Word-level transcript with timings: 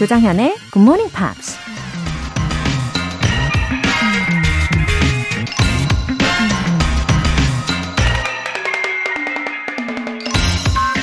조장현의 0.00 0.56
Good 0.72 0.80
Morning 0.80 1.12
Pops. 1.14 1.58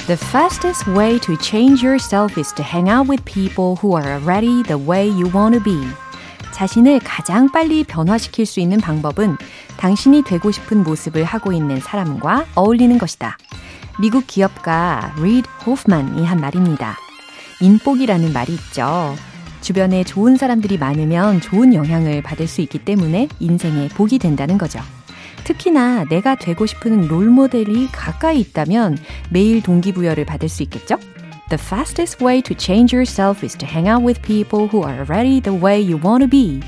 The 0.08 0.18
fastest 0.18 0.90
way 0.90 1.20
to 1.20 1.38
change 1.38 1.86
yourself 1.86 2.40
is 2.40 2.52
to 2.56 2.64
hang 2.64 2.90
out 2.90 3.08
with 3.08 3.24
people 3.24 3.76
who 3.76 3.96
are 3.96 4.18
already 4.18 4.64
the 4.64 4.80
way 4.80 5.06
you 5.06 5.30
want 5.32 5.54
to 5.54 5.64
be. 5.64 5.78
자신을 6.52 7.02
가장 7.04 7.52
빨리 7.52 7.84
변화시킬 7.84 8.48
수 8.48 8.60
있는 8.60 8.82
방법은 8.82 9.38
당신이 9.78 10.24
되고 10.24 10.50
싶은 10.50 10.84
모습을 10.84 11.24
하고 11.24 11.54
있는 11.54 11.80
사람과 11.80 12.48
어울리는 12.56 12.98
것이다. 12.98 13.38
미국 14.00 14.26
기업가 14.26 15.14
리드 15.22 15.48
호프만이 15.68 16.26
한 16.26 16.42
말입니다. 16.42 16.98
인복이라는 17.62 18.34
말이 18.34 18.54
있죠. 18.54 19.16
주변에 19.62 20.04
좋은 20.04 20.38
사람들이 20.38 20.78
많으면 20.78 21.42
좋은 21.42 21.74
영향을 21.74 22.22
받을 22.22 22.48
수 22.48 22.62
있기 22.62 22.80
때문에 22.80 23.28
인생의 23.40 23.90
복이 23.90 24.20
된다는 24.20 24.58
거죠. 24.58 24.80
특히나 25.44 26.06
내가 26.06 26.36
되고 26.36 26.66
싶은 26.66 27.08
롤 27.08 27.28
모델이 27.28 27.88
가까이 27.92 28.40
있다면 28.42 28.98
매일 29.30 29.62
동기부여를 29.62 30.26
받을 30.26 30.50
수 30.50 30.64
있겠죠? 30.64 30.98
The 31.50 31.58
fastest 31.58 32.22
way 32.22 32.42
to 32.42 32.54
change 32.58 32.94
yourself 32.94 33.44
is 33.46 33.58
to 33.58 33.68
hang 33.68 33.90
out 33.90 34.04
with 34.04 34.22
people 34.22 34.68
who 34.68 34.84
are 34.84 35.00
already 35.00 35.40
the 35.40 35.58
way 35.58 35.80
you 35.80 35.98
want 36.04 36.22
to 36.22 36.30
be. 36.30 36.60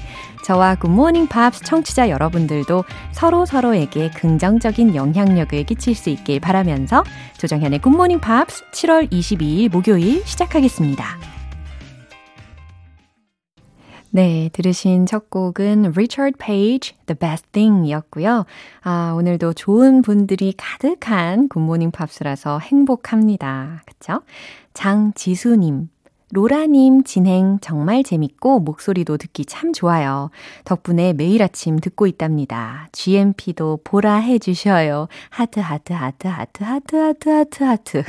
저와 0.44 0.76
굿모닝 0.76 1.28
팝스 1.28 1.64
청취자 1.64 2.10
여러분들도 2.10 2.84
서로 3.12 3.46
서로에게 3.46 4.10
긍정적인 4.12 4.96
영향력을 4.96 5.64
끼칠 5.66 5.96
수 5.96 6.10
있길 6.10 6.40
바라면서 6.40 7.04
조정현의 7.38 7.80
굿모닝 7.80 8.20
팝스 8.20 8.64
7월 8.72 9.12
22일 9.12 9.72
목요일 9.72 10.24
시작하겠습니다. 10.26 11.30
네, 14.12 14.50
들으신 14.54 15.06
첫 15.06 15.30
곡은 15.30 15.92
Richard 15.92 16.38
Page, 16.40 16.96
The 17.06 17.18
Best 17.18 17.48
Thing 17.52 17.88
이었고요. 17.88 18.46
아, 18.82 19.14
오늘도 19.16 19.54
좋은 19.54 20.02
분들이 20.02 20.54
가득한 20.58 21.48
굿모닝 21.48 21.92
팝스라서 21.92 22.58
행복합니다. 22.58 23.84
그쵸? 23.86 24.22
장지수님, 24.74 25.90
로라님 26.32 27.04
진행 27.04 27.58
정말 27.60 28.04
재밌고 28.04 28.60
목소리도 28.60 29.18
듣기 29.18 29.46
참 29.46 29.74
좋아요. 29.74 30.30
덕분에 30.64 31.14
매일 31.14 31.42
아침 31.42 31.80
듣고 31.80 32.06
있답니다. 32.06 32.88
GMP도 32.92 33.80
보라 33.84 34.16
해주셔요. 34.16 35.08
하트, 35.32 35.60
하트, 35.60 35.94
하트, 35.94 36.28
하트, 36.28 36.64
하트, 36.64 36.96
하트, 36.96 37.30
하트, 37.30 37.64
하트. 37.64 38.04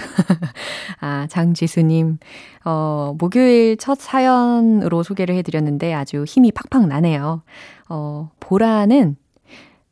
아, 1.00 1.26
장지수님. 1.30 2.18
어, 2.66 3.14
목요일 3.18 3.78
첫 3.78 3.98
사연으로 3.98 5.02
소개를 5.02 5.34
해드렸는데 5.36 5.94
아주 5.94 6.24
힘이 6.24 6.52
팍팍 6.52 6.88
나네요. 6.88 7.42
어, 7.88 8.30
보라는 8.38 9.16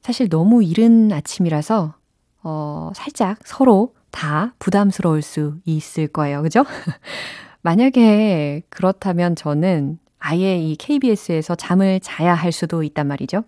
사실 0.02 0.28
너무 0.28 0.62
이른 0.62 1.10
아침이라서, 1.12 1.94
어, 2.42 2.90
살짝 2.94 3.38
서로 3.44 3.94
다 4.10 4.54
부담스러울 4.58 5.22
수 5.22 5.56
있을 5.64 6.08
거예요. 6.08 6.42
그죠? 6.42 6.64
만약에 7.62 8.62
그렇다면 8.68 9.36
저는 9.36 9.98
아예 10.20 10.58
이 10.58 10.74
KBS에서 10.76 11.54
잠을 11.54 12.00
자야 12.00 12.34
할 12.34 12.50
수도 12.50 12.82
있단 12.82 13.06
말이죠. 13.06 13.44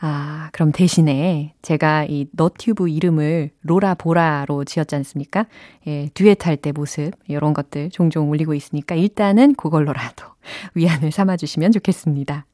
아, 0.00 0.48
그럼 0.52 0.72
대신에 0.72 1.54
제가 1.62 2.06
이 2.08 2.26
너튜브 2.32 2.88
이름을 2.88 3.50
로라보라로 3.62 4.64
지었지 4.64 4.94
않습니까? 4.96 5.46
예, 5.86 6.08
듀엣 6.14 6.46
할 6.46 6.56
때 6.56 6.72
모습, 6.72 7.12
이런 7.28 7.52
것들 7.52 7.90
종종 7.90 8.30
올리고 8.30 8.54
있으니까 8.54 8.94
일단은 8.94 9.54
그걸로라도 9.54 10.24
위안을 10.74 11.12
삼아주시면 11.12 11.72
좋겠습니다. 11.72 12.46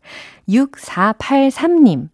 6483님. 0.48 2.08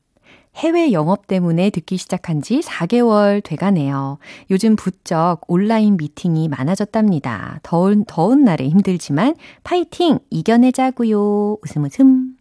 해외 0.59 0.91
영업 0.91 1.29
때문에 1.29 1.71
듣기 1.71 1.97
시작한 1.97 2.43
지 2.43 2.59
4개월 2.61 3.43
돼가네요. 3.45 4.19
요즘 4.51 4.75
부쩍 4.75 5.43
온라인 5.47 5.97
미팅이 5.97 6.49
많아졌답니다. 6.49 7.61
더운, 7.63 8.05
더운 8.05 8.43
날에 8.43 8.69
힘들지만 8.69 9.37
파이팅! 9.63 10.19
이겨내자고요. 10.31 11.59
웃음 11.63 11.85
웃음. 11.85 12.37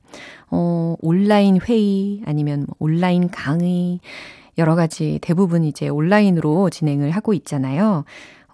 어, 0.49 0.95
온라인 0.99 1.59
회의 1.61 2.23
아니면 2.25 2.65
뭐 2.65 2.75
온라인 2.79 3.29
강의 3.29 3.99
여러 4.57 4.73
가지 4.73 5.19
대부분 5.21 5.63
이제 5.63 5.87
온라인으로 5.87 6.71
진행을 6.71 7.11
하고 7.11 7.35
있잖아요. 7.35 8.03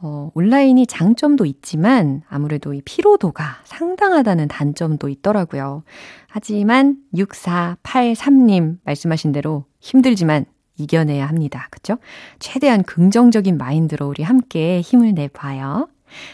어, 0.06 0.30
온라인이 0.34 0.86
장점도 0.86 1.46
있지만 1.46 2.24
아무래도 2.28 2.74
이 2.74 2.82
피로도가 2.84 3.62
상당하다는 3.64 4.50
단점도 4.50 5.08
있더라고요. 5.08 5.84
하지만 6.28 6.98
6483님 7.16 8.80
말씀하신 8.84 9.32
대로 9.32 9.64
힘들지만 9.80 10.46
이겨내야 10.78 11.26
합니다. 11.26 11.68
그쵸? 11.72 11.98
최대한 12.40 12.84
긍정적인 12.84 13.58
마인드로 13.58 14.08
우리 14.10 14.24
함께 14.24 14.82
힘을 14.82 15.14
내봐요. 15.14 15.88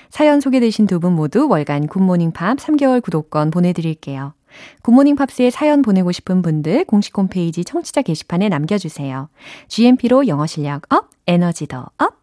사연 0.09 0.41
소개되신 0.41 0.87
두 0.87 0.99
분 0.99 1.13
모두 1.13 1.47
월간 1.47 1.87
굿모닝 1.87 2.31
팝 2.31 2.57
3개월 2.57 3.03
구독권 3.03 3.51
보내드릴게요. 3.51 4.33
굿모닝 4.81 5.15
팝스에 5.15 5.51
사연 5.51 5.83
보내고 5.83 6.11
싶은 6.11 6.41
분들 6.41 6.85
공식 6.85 7.15
홈페이지 7.15 7.63
청취자 7.63 8.01
게시판에 8.01 8.49
남겨주세요. 8.49 9.29
GMP로 9.67 10.27
영어 10.27 10.47
실력 10.47 10.91
up, 10.91 11.09
에너지도 11.27 11.87
up, 11.99 12.15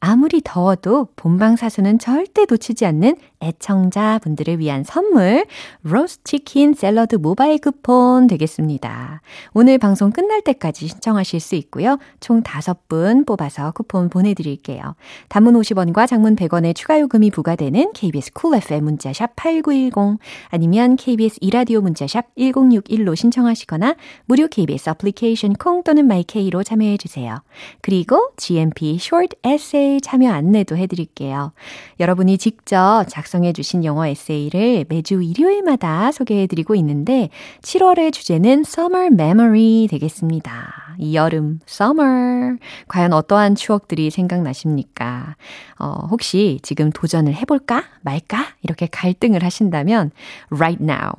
아무리 0.00 0.40
더워도 0.42 1.08
본방사수는 1.16 1.98
절대 1.98 2.44
놓치지 2.48 2.86
않는 2.86 3.16
애청자분들을 3.44 4.58
위한 4.58 4.84
선물, 4.84 5.44
로스트 5.82 6.34
치킨 6.34 6.74
샐러드 6.74 7.14
모바일 7.14 7.58
쿠폰 7.58 8.26
되겠습니다. 8.26 9.20
오늘 9.52 9.78
방송 9.78 10.10
끝날 10.10 10.42
때까지 10.42 10.88
신청하실 10.88 11.38
수 11.38 11.54
있고요. 11.54 11.98
총 12.18 12.42
5분 12.42 13.24
뽑아서 13.24 13.70
쿠폰 13.70 14.08
보내드릴게요. 14.08 14.96
단문 15.28 15.54
50원과 15.54 16.08
장문 16.08 16.34
100원의 16.34 16.74
추가 16.74 16.98
요금이 16.98 17.30
부과되는 17.30 17.92
KBS 17.92 18.32
쿨 18.32 18.56
FM 18.56 18.82
문자샵 18.84 19.36
8910 19.36 20.18
아니면 20.48 20.96
KBS 20.96 21.38
이라디오 21.40 21.80
문자샵 21.82 22.34
1061로 22.34 23.14
신청하시거나 23.14 23.94
무료 24.24 24.48
KBS 24.48 24.90
애플리케이션 24.90 25.52
콩 25.52 25.84
또는 25.84 26.08
마이케이로 26.08 26.64
참여해 26.64 26.96
주세요. 26.96 27.36
그리고 27.80 28.30
GMP 28.36 28.98
Short 29.00 29.36
Essay 29.46 30.00
참여 30.00 30.32
안내도 30.32 30.76
해드릴게요. 30.76 31.52
여러분이 32.00 32.38
직접 32.38 33.04
작성해 33.34 33.52
주신 33.52 33.84
영어 33.84 34.06
에세이를 34.06 34.86
매주 34.88 35.20
일요일마다 35.20 36.12
소개해 36.12 36.46
드리고 36.46 36.76
있는데 36.76 37.30
7월의 37.62 38.12
주제는 38.12 38.60
Summer 38.60 39.06
Memory 39.06 39.88
되겠습니다. 39.90 40.94
이 40.98 41.16
여름, 41.16 41.58
Summer. 41.68 42.56
과연 42.86 43.12
어떠한 43.12 43.56
추억들이 43.56 44.10
생각나십니까? 44.10 45.34
어, 45.80 46.06
혹시 46.10 46.60
지금 46.62 46.90
도전을 46.90 47.34
해볼까? 47.34 47.82
말까? 48.02 48.46
이렇게 48.62 48.86
갈등을 48.86 49.42
하신다면 49.42 50.12
right 50.50 50.80
now. 50.80 51.10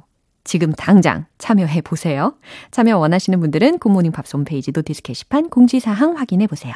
지금 0.45 0.71
당장 0.71 1.25
참여해 1.37 1.81
보세요. 1.81 2.35
참여 2.71 2.97
원하시는 2.97 3.37
분들은 3.41 3.79
굿모닝 3.79 4.13
팝스 4.13 4.37
홈페이지 4.37 4.71
notice 4.73 5.01
게시판 5.01 5.49
공지사항 5.49 6.15
확인해 6.15 6.47
보세요. 6.47 6.75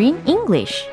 English. 0.00 0.88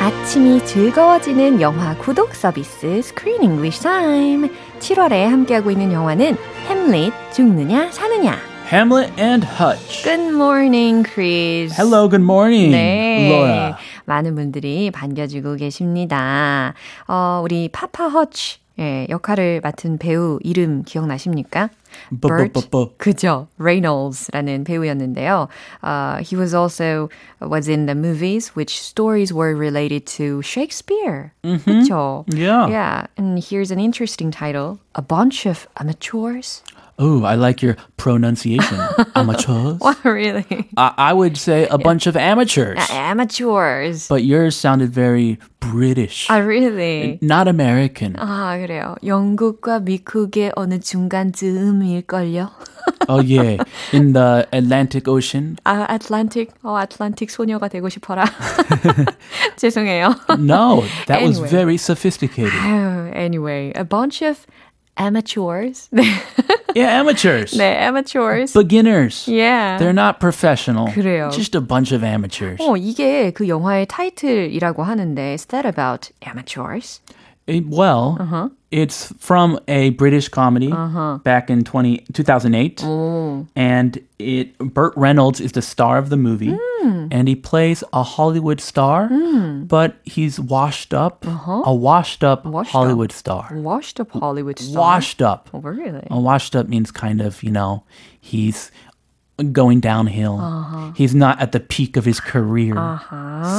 아침이 0.00 0.64
즐거워지는 0.64 1.60
영화 1.60 1.96
구독 1.96 2.34
서비스 2.34 2.86
Screen 2.86 3.42
English 3.42 3.80
Time. 3.82 4.50
7월에 4.78 5.24
함께하고 5.24 5.70
있는 5.70 5.92
영화는 5.92 6.36
햄릿 6.68 7.12
죽느냐 7.32 7.90
사느냐 7.90 8.47
Hamlet 8.69 9.11
and 9.19 9.45
Hutch. 9.45 10.03
Good 10.03 10.33
morning, 10.33 11.03
Chris. 11.03 11.73
Hello, 11.75 12.07
good 12.09 12.23
morning, 12.23 12.71
네. 12.71 13.29
Laura. 13.29 13.77
많은 14.05 14.35
분들이 14.35 14.89
반겨주고 14.91 15.55
계십니다. 15.55 16.73
어, 17.07 17.41
우리 17.43 17.69
파파 17.69 18.07
허치 18.07 18.63
예, 18.79 19.05
역할을 19.07 19.61
맡은 19.61 19.99
배우 19.99 20.39
이름 20.41 20.81
기억나십니까? 20.83 21.69
Burt, 22.09 22.51
뽀뽀뽀뽀. 22.53 22.95
그죠. 22.97 23.47
Reynolds라는 23.59 24.63
배우였는데요. 24.63 25.47
Uh, 25.83 26.23
he 26.23 26.35
was 26.35 26.55
also 26.55 27.07
was 27.39 27.67
in 27.69 27.85
the 27.85 27.93
movies 27.93 28.55
which 28.55 28.81
stories 28.81 29.31
were 29.31 29.53
related 29.55 30.07
to 30.17 30.41
Shakespeare. 30.41 31.33
그죠. 31.43 32.25
Yeah. 32.33 32.67
Yeah, 32.67 33.05
and 33.15 33.37
here's 33.37 33.69
an 33.69 33.79
interesting 33.79 34.31
title. 34.31 34.79
A 34.97 35.01
bunch 35.01 35.45
of 35.45 35.67
amateurs. 35.79 36.63
Oh, 36.99 37.23
I 37.23 37.33
like 37.33 37.63
your 37.63 37.75
pronunciation. 37.97 38.77
Amateurs. 39.15 39.79
Wow, 39.81 39.95
really? 40.05 40.45
I, 40.77 40.93
I 41.09 41.13
would 41.13 41.37
say 41.37 41.65
a 41.67 41.77
bunch 41.79 42.05
of 42.05 42.15
amateurs, 42.15 42.77
Amateurs. 42.91 44.07
but 44.07 44.23
yours 44.23 44.55
sounded 44.55 44.91
very 44.93 45.39
British, 45.59 46.27
Ah, 46.29 46.37
really? 46.37 47.17
not 47.19 47.47
American. 47.47 48.13
아, 48.19 48.55
그래요. 48.61 48.95
영국과 49.03 49.79
미국의 49.79 50.51
어느 50.55 50.79
중간쯤일걸요? 50.79 52.51
oh 53.09 53.21
yeah, 53.21 53.57
in 53.91 54.13
the 54.13 54.47
Atlantic 54.53 55.07
Ocean. 55.07 55.57
아, 55.65 55.85
아틀란틱, 55.89 56.51
어, 56.63 56.77
아틀란틱 56.77 57.31
소녀가 57.31 57.69
되고 57.69 57.89
싶어라. 57.89 58.23
죄송해요. 59.57 60.13
No, 60.37 60.83
that 61.07 61.21
was 61.23 61.37
Anyway. 61.39 61.49
very 61.49 61.77
sophisticated. 61.77 62.51
아유, 62.53 63.11
anyway, 63.15 63.71
a 63.75 63.83
bunch 63.83 64.21
of 64.21 64.45
amateurs. 64.97 65.89
네, 65.91 66.03
Yeah, 66.75 66.99
amateurs, 67.01 67.53
네 67.57 67.77
amateurs. 67.85 68.53
beginners. 68.53 69.27
yeah. 69.27 69.77
They're 69.77 69.93
not 69.93 70.19
professional. 70.19 70.87
그래요. 70.87 71.29
Just 71.31 71.55
a 71.55 71.61
bunch 71.61 71.91
of 71.91 72.03
amateurs. 72.03 72.59
어, 72.59 72.75
이게 72.77 73.31
그 73.31 73.47
영화의 73.47 73.85
타이틀이라고 73.87 74.83
하는데, 74.83 75.33
is 75.33 75.45
that 75.47 75.67
about 75.67 76.09
amateurs? 76.25 77.01
Eh, 77.47 77.61
Well, 77.69 78.17
Uh-huh. 78.19 78.49
it's 78.70 79.12
from 79.18 79.58
a 79.66 79.90
British 79.90 80.28
comedy 80.28 80.70
back 81.24 81.50
in 81.50 81.64
20, 81.64 81.98
2008. 82.12 82.82
And 83.56 83.98
it 84.18 84.58
Burt 84.58 84.92
Reynolds 84.96 85.40
is 85.40 85.52
the 85.52 85.62
star 85.62 85.96
of 85.98 86.10
the 86.10 86.16
movie. 86.16 86.54
Hmm. 86.54 87.08
And 87.10 87.28
he 87.28 87.34
plays 87.34 87.82
a 87.92 88.02
Hollywood 88.02 88.60
star, 88.60 89.08
but 89.64 89.96
he's 90.04 90.38
washed 90.38 90.92
up, 90.94 91.24
a 91.26 91.74
washed 91.74 92.22
up 92.24 92.40
Uh-huh. 92.40 92.50
Washed 92.50 92.70
Hollywood 92.70 93.12
star. 93.12 93.48
Washed 93.52 94.00
up 94.00 94.10
Hollywood 94.10 94.58
star. 94.58 94.80
Washed 94.80 95.22
up. 95.22 95.50
Oh, 95.52 95.58
really? 95.60 96.06
A 96.10 96.20
washed 96.20 96.54
up 96.54 96.68
means 96.68 96.90
kind 96.90 97.20
of, 97.20 97.42
you 97.42 97.50
know, 97.50 97.84
he's 98.20 98.70
going 99.51 99.79
downhill. 99.79 100.37
Uh-huh. 100.39 100.91
He's 100.95 101.15
not 101.15 101.41
at 101.41 101.51
the 101.51 101.59
peak 101.59 101.97
of 101.97 102.05
his 102.05 102.19
career. 102.19 102.75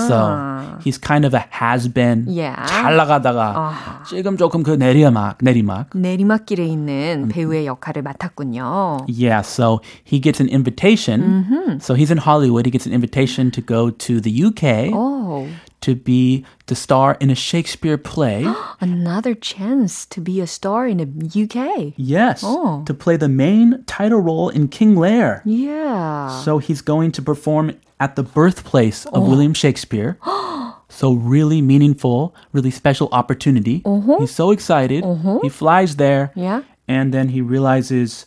So 0.06 0.78
he's 0.82 0.98
kind 0.98 1.24
of 1.24 1.34
a 1.34 1.44
has-been. 1.50 2.26
Yeah. 2.28 2.54
잘 2.66 2.96
나가다가 2.96 4.04
지금 4.06 4.36
조금 4.36 4.62
그 4.62 4.70
내리막, 4.70 5.38
내리막. 5.42 5.90
내리막길에 5.94 6.64
있는 6.64 7.28
배우의 7.28 7.66
역할을 7.66 8.02
맡았군요. 8.02 9.06
Yeah, 9.08 9.42
so 9.42 9.80
he 10.04 10.20
gets 10.20 10.40
an 10.40 10.48
invitation. 10.48 11.44
Mm-hmm. 11.44 11.78
So 11.80 11.94
he's 11.94 12.10
in 12.10 12.18
Hollywood. 12.18 12.66
He 12.66 12.70
gets 12.70 12.86
an 12.86 12.92
invitation 12.92 13.50
to 13.50 13.60
go 13.60 13.90
to 13.90 14.20
the 14.20 14.30
UK 14.44 14.94
Oh, 14.94 15.48
to 15.81 15.95
be 15.95 16.45
the 16.67 16.75
star 16.75 17.15
in 17.19 17.29
a 17.29 17.35
Shakespeare 17.35 17.97
play. 17.97 18.45
another 18.81 19.33
chance 19.33 20.05
to 20.07 20.19
be 20.21 20.41
a 20.41 20.47
star 20.47 20.87
in 20.87 20.97
the 20.97 21.43
UK. 21.43 21.93
yes, 21.97 22.41
Oh. 22.45 22.83
to 22.85 22.93
play 22.93 23.15
the 23.17 23.29
main 23.29 23.83
title 23.85 24.19
role 24.19 24.49
in 24.49 24.67
King 24.67 24.95
Lear. 24.95 25.41
Yeah. 25.45 26.41
So 26.43 26.57
he's 26.59 26.81
going 26.81 27.11
to 27.13 27.21
perform 27.21 27.71
at 27.99 28.15
the 28.15 28.23
birthplace 28.23 29.05
of 29.07 29.23
Oh. 29.23 29.29
William 29.29 29.53
Shakespeare. 29.53 30.17
so 30.89 31.13
really 31.13 31.61
meaningful, 31.61 32.35
really 32.51 32.71
special 32.71 33.09
opportunity. 33.11 33.81
He's 34.19 34.31
so 34.31 34.51
excited. 34.51 35.03
He 35.41 35.49
flies 35.49 35.95
there. 35.95 36.31
Uh-huh. 36.35 36.41
Yeah. 36.41 36.61
And 36.87 37.13
then 37.13 37.29
he 37.29 37.41
realizes 37.41 38.25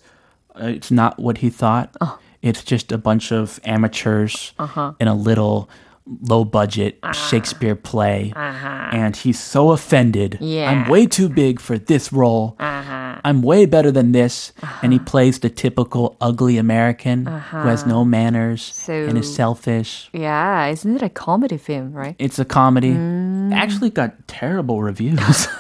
uh, 0.55 0.67
it's 0.67 0.91
not 0.91 1.19
what 1.19 1.39
he 1.39 1.51
thought. 1.51 1.97
Oh. 2.01 2.19
It's 2.43 2.63
just 2.65 2.93
a 2.93 2.99
bunch 2.99 3.31
of 3.33 3.61
amateurs 3.65 4.53
Uh-huh. 4.59 4.93
in 5.01 5.09
a 5.09 5.15
little 5.15 5.69
low 6.07 6.45
budget 6.45 6.99
Ah. 7.03 7.13
Shakespeare 7.13 7.75
play. 7.77 8.33
And 8.37 9.17
he's 9.17 9.39
so 9.41 9.71
offended. 9.71 10.35
Uh-huh. 10.35 10.45
Yeah. 10.45 10.71
I'm 10.71 10.89
way 10.89 11.07
too 11.07 11.29
big 11.29 11.61
for 11.61 11.79
this 11.79 12.13
role. 12.13 12.57
Uh-huh. 12.59 13.21
I'm 13.25 13.41
way 13.43 13.67
better 13.67 13.91
than 13.93 14.13
this. 14.13 14.53
And 14.83 14.93
he 14.93 14.99
plays 14.99 15.39
the 15.39 15.49
typical 15.49 16.17
ugly 16.21 16.59
American 16.59 17.27
who 17.27 17.59
has 17.69 17.87
no 17.87 18.05
manners 18.05 18.87
and 18.89 19.17
is 19.17 19.33
selfish. 19.33 20.11
Yeah, 20.13 20.67
isn't 20.67 20.97
it 20.97 21.03
a 21.03 21.09
comedy 21.09 21.57
film, 21.57 21.93
right? 21.93 22.17
It's 22.19 22.39
a 22.39 22.45
comedy. 22.45 22.93
Mm. 22.93 23.55
Actually 23.55 23.91
got 23.91 24.27
terrible 24.29 24.83
reviews. 24.83 25.47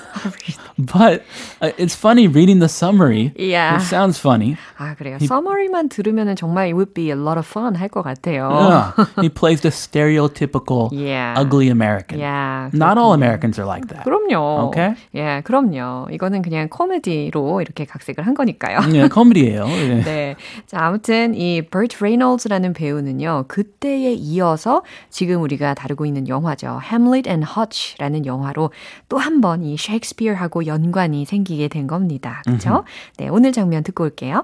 but 0.78 1.22
uh, 1.60 1.70
it's 1.78 1.94
funny 1.94 2.28
reading 2.28 2.58
the 2.60 2.68
summary. 2.68 3.32
Yeah. 3.36 3.76
It 3.76 3.82
sounds 3.82 4.18
funny. 4.18 4.56
아, 4.78 4.94
그래요. 4.96 5.18
서머리만 5.18 5.88
들으면은 5.88 6.36
정말 6.36 6.68
it 6.68 6.74
would 6.74 6.94
be 6.94 7.10
a 7.10 7.16
lot 7.16 7.38
of 7.38 7.46
fun 7.46 7.74
할 7.74 7.88
것 7.88 8.02
같아요. 8.02 8.48
Yeah. 8.50 9.06
he 9.22 9.28
plays 9.28 9.60
the 9.62 9.70
stereotypical 9.70 10.90
Yeah. 10.92 11.34
ugly 11.36 11.68
American. 11.68 12.18
Yeah. 12.18 12.70
Not 12.72 12.98
all 12.98 13.12
Americans 13.14 13.58
are 13.58 13.66
like 13.66 13.88
that. 13.88 14.04
그럼요. 14.04 14.68
Okay. 14.68 14.94
예, 15.14 15.42
그럼요. 15.44 16.08
이거는 16.12 16.42
그냥 16.42 16.68
코미디로 16.68 17.60
이렇게 17.60 17.84
각색을 17.84 18.26
한 18.26 18.34
거니까요. 18.34 18.78
Yeah, 18.92 19.08
코미디예요. 19.08 19.66
예. 19.68 20.02
네. 20.04 20.36
자, 20.66 20.78
아무튼 20.86 21.34
이 21.34 21.62
버트 21.62 22.02
레이놀즈라는 22.02 22.72
배우는요. 22.72 23.44
그때에 23.48 24.12
이어서 24.12 24.82
지금 25.10 25.42
우리가 25.42 25.74
다루고 25.74 26.06
있는 26.06 26.28
영화죠. 26.28 26.80
Hamlet 26.84 27.28
and 27.28 27.46
Hutch라는 27.56 28.26
영화로 28.26 28.70
또 29.08 29.18
한 29.18 29.40
번 29.40 29.62
이 29.62 29.76
셰익 29.76 30.01
스피어하고 30.05 30.65
연관이 30.65 31.25
생기게 31.25 31.67
된 31.67 31.87
겁니다. 31.87 32.41
그렇죠? 32.45 32.83
네, 33.17 33.27
오늘 33.29 33.51
장면 33.51 33.83
듣고 33.83 34.03
올게요. 34.05 34.43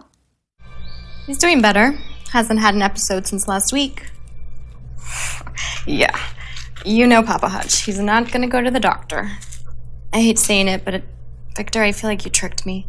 He's 1.27 1.39
doing 1.39 1.61
better. 1.61 1.97
Hasn't 2.33 2.59
had 2.59 2.75
an 2.75 2.81
episode 2.81 3.27
since 3.27 3.47
last 3.47 3.73
week. 3.73 4.03
yeah. 5.87 6.15
You 6.85 7.07
know 7.07 7.23
Papa 7.23 7.47
Hutch. 7.47 7.83
He's 7.85 7.99
not 7.99 8.31
gonna 8.31 8.47
go 8.49 8.61
to 8.61 8.71
the 8.71 8.79
doctor. 8.79 9.29
I 10.13 10.21
hate 10.21 10.37
saying 10.37 10.67
it, 10.67 10.83
but 10.83 10.93
it, 10.95 11.03
Victor, 11.55 11.81
I 11.81 11.91
feel 11.91 12.09
like 12.09 12.25
you 12.25 12.31
tricked 12.31 12.65
me. 12.65 12.87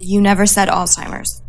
You 0.00 0.20
never 0.20 0.46
said 0.46 0.68
Alzheimer's. 0.68 1.42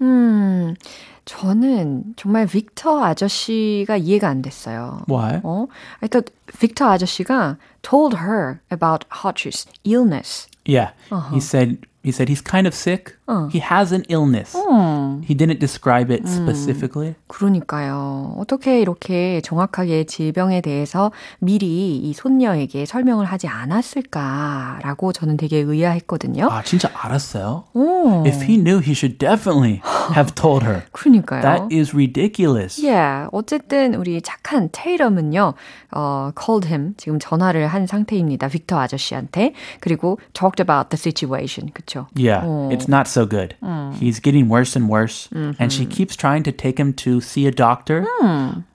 음, 0.00 0.76
저는 1.25 2.15
정말 2.17 2.47
빅터 2.47 3.03
아저씨가 3.03 3.97
이해가 3.97 4.27
안 4.27 4.41
됐어요. 4.41 5.05
Why? 5.09 5.39
어? 5.43 5.67
I 6.01 6.09
thought 6.09 6.33
빅터 6.59 6.89
아저씨가 6.89 7.57
told 7.81 8.17
her 8.17 8.59
about 8.71 9.05
Hutch's 9.23 9.65
illness. 9.83 10.47
Yeah. 10.65 10.91
Uh-huh. 11.11 11.33
He 11.35 11.39
said 11.39 11.85
he 12.03 12.11
said 12.11 12.27
he's 12.29 12.41
kind 12.41 12.67
of 12.67 12.73
sick. 12.73 13.15
Uh. 13.25 13.47
He 13.47 13.59
has 13.59 13.93
an 13.93 14.03
illness. 14.09 14.53
Hmm. 14.53 15.21
He 15.23 15.33
didn't 15.33 15.59
describe 15.59 16.11
it 16.11 16.27
specifically. 16.27 17.15
그러니까요. 17.27 18.35
어떻게 18.37 18.81
이렇게 18.81 19.39
정확하게 19.41 20.03
질병에 20.03 20.59
대해서 20.61 21.11
미리 21.39 21.97
이 21.97 22.13
손녀에게 22.13 22.85
설명을 22.85 23.25
하지 23.25 23.47
않았을까라고 23.47 25.13
저는 25.13 25.37
되게 25.37 25.57
의아했거든요. 25.57 26.47
아, 26.49 26.63
진짜 26.63 26.89
알았어요. 26.93 27.63
오, 27.73 28.23
If 28.25 28.43
he 28.43 28.57
knew, 28.57 28.79
he 28.81 28.91
should 28.91 29.17
definitely 29.17 29.81
have 30.15 30.35
told 30.35 30.65
her. 30.65 30.83
그러니까요. 30.91 31.41
That 31.41 31.73
is 31.73 31.93
ridiculous. 31.93 32.83
Yeah. 32.83 33.29
어쨌든 33.31 33.95
우리 33.95 34.21
착한 34.21 34.69
테이럼은요, 34.71 35.53
어, 35.95 36.31
called 36.37 36.67
him 36.67 36.93
지금 36.97 37.19
전화를 37.19 37.67
한 37.67 37.87
상태입니다. 37.87 38.47
빅터 38.49 38.77
아저씨한테 38.79 39.53
그리고 39.79 40.19
talked 40.33 40.61
about 40.61 40.89
the 40.89 40.99
situation. 40.99 41.71
그렇죠? 41.73 42.07
Yeah, 42.17 42.43
it's 42.69 42.87
not 42.89 43.07
so 43.13 43.25
good. 43.25 43.55
He's 43.99 44.19
getting 44.19 44.49
worse 44.49 44.75
and 44.75 44.89
worse. 44.89 45.29
And 45.33 45.71
she 45.71 45.85
keeps 45.85 46.15
trying 46.15 46.43
to 46.43 46.51
take 46.51 46.77
him 46.79 46.93
to 47.05 47.21
see 47.21 47.45
a 47.47 47.51
doctor, 47.51 48.05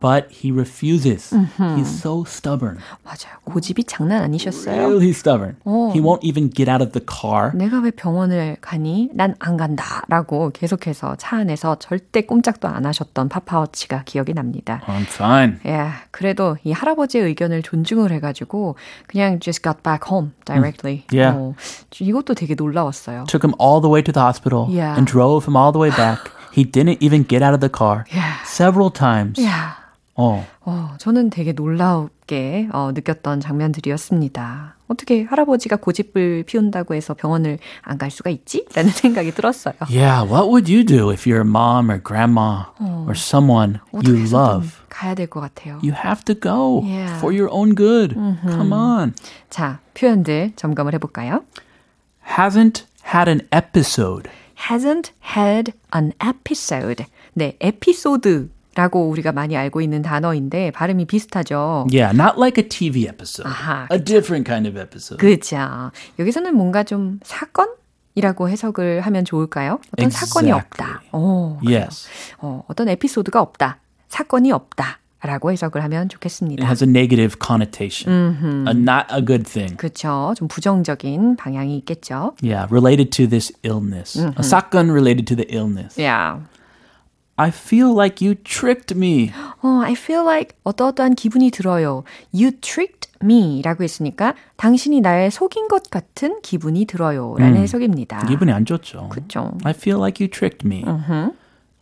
but 0.00 0.30
he 0.30 0.50
refuses. 0.52 1.34
He's 1.76 1.88
so 1.90 2.24
stubborn. 2.24 2.78
맞아요. 3.04 3.38
고집이 3.44 3.84
장난 3.84 4.22
아니셨어요. 4.22 4.76
Really 4.88 5.10
stubborn. 5.10 5.56
He 5.92 6.00
won't 6.00 6.22
even 6.22 6.50
get 6.50 6.68
out 6.70 6.82
of 6.82 6.92
the 6.92 7.04
car. 7.04 7.52
내가 7.54 7.80
왜 7.80 7.90
병원을 7.90 8.56
가니? 8.60 9.10
난 9.14 9.34
안 9.40 9.56
간다. 9.56 10.02
라고 10.08 10.50
계속해서 10.50 11.16
차 11.16 11.36
안에서 11.38 11.76
절대 11.78 12.22
꼼짝도 12.22 12.68
안 12.68 12.86
하셨던 12.86 13.28
파파워치가 13.28 14.02
기억이 14.04 14.34
납니다. 14.34 14.80
I'm 14.86 15.02
fine. 15.02 15.56
예, 15.66 15.88
그래도 16.10 16.56
이 16.64 16.72
할아버지의 16.72 17.24
의견을 17.24 17.62
존중을 17.62 18.10
해가지고 18.12 18.76
그냥 19.06 19.40
just 19.40 19.62
got 19.62 19.82
back 19.82 20.08
home 20.10 20.32
directly. 20.44 21.04
Yeah. 21.12 21.36
어, 21.36 21.54
이것도 22.00 22.34
되게 22.34 22.54
놀라웠어요. 22.54 23.24
Took 23.28 23.42
him 23.48 23.54
all 23.60 23.80
the 23.80 23.90
way 23.90 24.02
to 24.02 24.12
the 24.12 24.22
hospital 24.27 24.67
Yeah. 24.69 24.97
and 24.97 25.05
drove 25.09 25.45
him 25.47 25.55
all 25.55 25.71
the 25.71 25.79
way 25.79 25.89
back. 25.95 26.19
he 26.51 26.63
didn't 26.63 27.01
even 27.01 27.25
get 27.25 27.41
out 27.41 27.53
of 27.55 27.61
the 27.61 27.69
car 27.71 28.03
Yeah. 28.13 28.37
several 28.45 28.91
times. 28.91 29.39
야, 29.43 29.81
Oh, 30.15 30.43
어, 30.63 30.93
저는 30.99 31.31
되게 31.31 31.53
놀라웠게 31.53 32.69
어, 32.71 32.91
느꼈던 32.93 33.39
장면들이었습니다. 33.39 34.75
어떻게 34.87 35.23
할아버지가 35.23 35.77
고집을 35.77 36.43
피운다고 36.43 36.93
해서 36.93 37.15
병원을 37.15 37.57
안 37.81 37.97
갈 37.97 38.11
수가 38.11 38.29
있지? 38.29 38.65
라는 38.75 38.91
생각이 38.91 39.31
들었어요. 39.33 39.73
Yeah, 39.89 40.21
what 40.23 40.49
would 40.49 40.71
you 40.71 40.85
do 40.85 41.09
if 41.11 41.27
your 41.27 41.41
mom 41.47 41.89
or 41.89 41.99
grandma 41.99 42.65
or 42.79 43.13
someone 43.15 43.79
you 43.91 43.99
어떻게 44.01 44.21
해서든 44.21 44.37
love? 44.37 44.71
가야 44.89 45.15
될 45.15 45.25
것 45.27 45.39
같아요. 45.41 45.79
You 45.81 45.93
have 45.95 46.23
to 46.25 46.35
go 46.39 46.83
Yeah. 46.85 47.17
for 47.17 47.33
your 47.35 47.49
own 47.51 47.73
good. 47.73 48.13
Come 48.13 48.71
on. 48.71 49.15
자, 49.49 49.79
표현들 49.95 50.51
점검을 50.55 50.93
해볼까요? 50.93 51.41
Hasn't 52.37 52.85
had 53.14 53.28
an 53.30 53.46
episode. 53.52 54.30
hasn't 54.68 55.12
had 55.36 55.72
an 55.94 56.12
episode. 56.20 57.04
네, 57.34 57.56
에피소드 57.60 58.50
라고 58.74 59.08
우리가 59.08 59.32
많이 59.32 59.56
알고 59.56 59.80
있는 59.80 60.02
단어인데 60.02 60.70
발음이 60.70 61.04
비슷하죠. 61.06 61.86
Yeah, 61.92 62.14
not 62.16 62.38
like 62.38 62.62
a 62.62 62.68
TV 62.68 63.08
episode. 63.08 63.48
아하, 63.48 63.88
a 63.92 63.98
different 64.02 64.46
kind 64.48 64.68
of 64.68 64.78
episode. 64.78 65.18
그죠. 65.18 65.90
여기서는 66.18 66.54
뭔가 66.54 66.84
좀 66.84 67.18
사건 67.24 67.68
이라고 68.14 68.48
해석을 68.48 69.00
하면 69.02 69.24
좋을까요? 69.24 69.78
어떤 69.92 70.10
사건이 70.10 70.48
Exactly. 70.50 70.52
없다. 70.52 71.02
어, 71.12 71.58
그래요. 71.60 71.80
yes. 71.82 72.08
어, 72.38 72.64
어떤 72.68 72.88
에피소드가 72.88 73.40
없다. 73.40 73.78
사건이 74.08 74.50
없다. 74.52 74.98
라고 75.20 75.50
해석을 75.50 75.82
하면 75.84 76.02
It 76.02 76.14
좋겠습니다. 76.14 76.64
has 76.66 76.82
a 76.84 76.88
negative 76.88 77.36
connotation. 77.44 78.64
A 78.68 78.74
not 78.74 79.06
a 79.12 79.24
good 79.24 79.42
thing. 79.44 79.76
그렇죠. 79.76 80.32
좀 80.36 80.46
부정적인 80.46 81.36
방향이 81.36 81.76
있겠죠. 81.78 82.34
Yeah, 82.42 82.68
related 82.70 83.10
to 83.16 83.26
this 83.28 83.52
illness. 83.64 84.16
A 84.18 84.42
사건 84.44 84.90
related 84.90 85.26
to 85.26 85.36
the 85.36 85.46
illness. 85.52 86.00
Yeah. 86.00 86.42
I 87.40 87.50
feel 87.50 87.92
like 87.94 88.20
you 88.24 88.34
tricked 88.34 88.96
me. 88.96 89.30
어, 89.62 89.80
I 89.84 89.92
feel 89.92 90.22
like 90.24 90.56
어떠어떠한 90.64 91.14
기분이 91.14 91.50
들어요. 91.52 92.02
You 92.34 92.50
tricked 92.60 93.10
me 93.22 93.62
라고 93.62 93.84
했으니까 93.84 94.34
당신이 94.56 95.00
날 95.00 95.30
속인 95.30 95.68
것 95.68 95.88
같은 95.90 96.40
기분이 96.42 96.84
들어요. 96.86 97.34
라는 97.38 97.60
해석입니다. 97.62 98.26
기분이 98.26 98.50
안 98.52 98.64
좋죠. 98.64 99.08
그렇죠. 99.10 99.52
I 99.64 99.72
feel 99.72 99.98
like 100.00 100.24
you 100.24 100.28
tricked 100.30 100.66
me. 100.66 100.84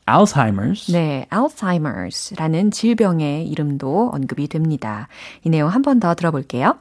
Alzheimer's. 0.05 0.91
네, 0.91 1.25
Alzheimer's라는 1.29 2.71
질병의 2.71 3.47
이름도 3.47 4.09
언급이 4.13 4.47
됩니다. 4.47 5.07
이 5.43 5.49
내용 5.49 5.69
한 5.69 5.81
번 5.83 5.99
더 5.99 6.15
들어볼게요. 6.15 6.77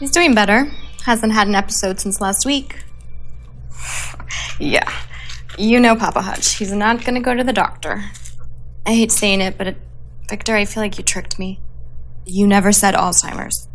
He's 0.00 0.12
doing 0.12 0.34
better. 0.34 0.66
Hasn't 1.06 1.32
had 1.32 1.48
an 1.48 1.54
episode 1.54 1.98
since 2.00 2.20
last 2.20 2.44
week. 2.46 2.76
yeah. 4.60 4.88
You 5.58 5.80
know 5.80 5.96
Papa 5.96 6.20
Hutch. 6.20 6.56
He's 6.58 6.72
not 6.72 7.04
gonna 7.04 7.20
go 7.22 7.34
to 7.34 7.42
the 7.44 7.52
doctor. 7.52 8.04
I 8.86 8.90
hate 8.94 9.10
saying 9.10 9.40
it, 9.40 9.56
but 9.56 9.66
it, 9.68 9.76
Victor, 10.28 10.54
I 10.54 10.64
feel 10.64 10.82
like 10.82 10.98
you 10.98 11.04
tricked 11.04 11.38
me. 11.38 11.60
You 12.26 12.46
never 12.46 12.72
said 12.72 12.94
Alzheimer's. 12.94 13.68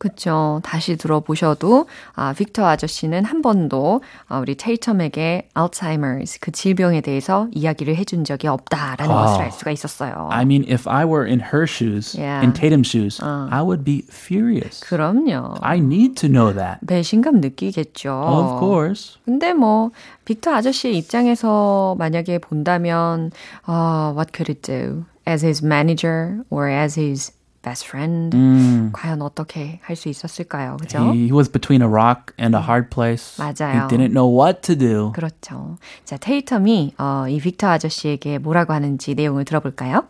그쵸. 0.00 0.60
다시 0.64 0.96
들어보셔도, 0.96 1.86
아, 2.14 2.32
빅터 2.32 2.66
아저씨는 2.66 3.26
한 3.26 3.42
번도, 3.42 4.00
아, 4.28 4.38
우리 4.38 4.54
테이텀에게 4.56 5.48
Alzheimer's 5.54 6.38
그 6.40 6.50
질병에 6.50 7.02
대해서 7.02 7.48
이야기를 7.52 7.94
해준 7.96 8.24
적이 8.24 8.48
없다라는 8.48 9.14
아. 9.14 9.26
것을 9.26 9.42
알 9.42 9.52
수가 9.52 9.70
있었어요. 9.70 10.28
I 10.32 10.42
mean, 10.44 10.64
if 10.66 10.88
I 10.88 11.04
were 11.04 11.28
in 11.28 11.40
her 11.52 11.64
shoes, 11.68 12.18
Yeah. 12.18 12.42
in 12.42 12.54
Tatum's 12.54 12.88
shoes, 12.88 13.22
I 13.22 13.60
would 13.60 13.84
be 13.84 14.02
furious. 14.10 14.80
그럼요. 14.80 15.56
I 15.60 15.76
need 15.76 16.14
to 16.14 16.28
know 16.30 16.50
that. 16.54 16.80
배신감 16.86 17.42
느끼겠죠. 17.42 18.10
Of 18.10 18.58
course. 18.58 19.18
근데 19.26 19.52
뭐 19.52 19.90
빅터 20.24 20.50
아저씨의 20.54 20.96
입장에서 20.96 21.94
만약에 21.98 22.38
본다면 22.38 23.32
어, 23.66 24.14
what 24.16 24.32
could 24.34 24.50
it 24.50 24.62
do? 24.62 25.04
As 25.28 25.44
his 25.44 25.62
manager 25.62 26.42
or 26.48 26.70
as 26.70 26.98
his 26.98 27.32
best 27.63 27.87
friend? 27.87 28.91
과연 28.93 29.21
어떻게 29.23 29.79
할 29.81 29.95
수 29.95 30.07
있었을까요? 30.09 30.77
그죠? 30.77 30.99
He, 31.11 31.23
he 31.25 31.31
was 31.31 31.49
between 31.51 31.81
a 31.81 31.87
rock 31.87 32.33
and 32.39 32.55
a 32.55 32.61
hard 32.61 32.89
place. 32.91 33.37
맞아요. 33.41 33.81
He 33.81 33.87
didn't 33.87 34.11
know 34.13 34.27
what 34.29 34.61
to 34.61 34.75
do. 34.77 35.11
그렇죠. 35.13 35.77
자, 36.03 36.17
테이텀이 36.17 36.93
어, 36.99 37.25
이 37.27 37.39
빅터 37.39 37.67
아저씨에게 37.67 38.37
뭐라고 38.37 38.73
하는지 38.73 39.15
내용을 39.15 39.45
들어볼까요? 39.45 40.05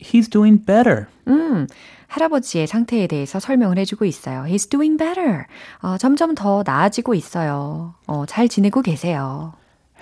He's 0.00 0.28
doing 0.30 0.64
better. 0.66 1.06
음, 1.28 1.66
할아버지의 2.08 2.66
상태에 2.66 3.06
대해서 3.06 3.38
설명을 3.40 3.78
해주고 3.78 4.04
있어요. 4.04 4.42
He's 4.44 4.68
doing 4.68 4.98
better. 4.98 5.44
어, 5.82 5.96
점점 5.98 6.34
더 6.34 6.62
나아지고 6.66 7.14
있어요. 7.14 7.94
어, 8.06 8.24
잘 8.26 8.48
지내고 8.48 8.82
계세요. 8.82 9.54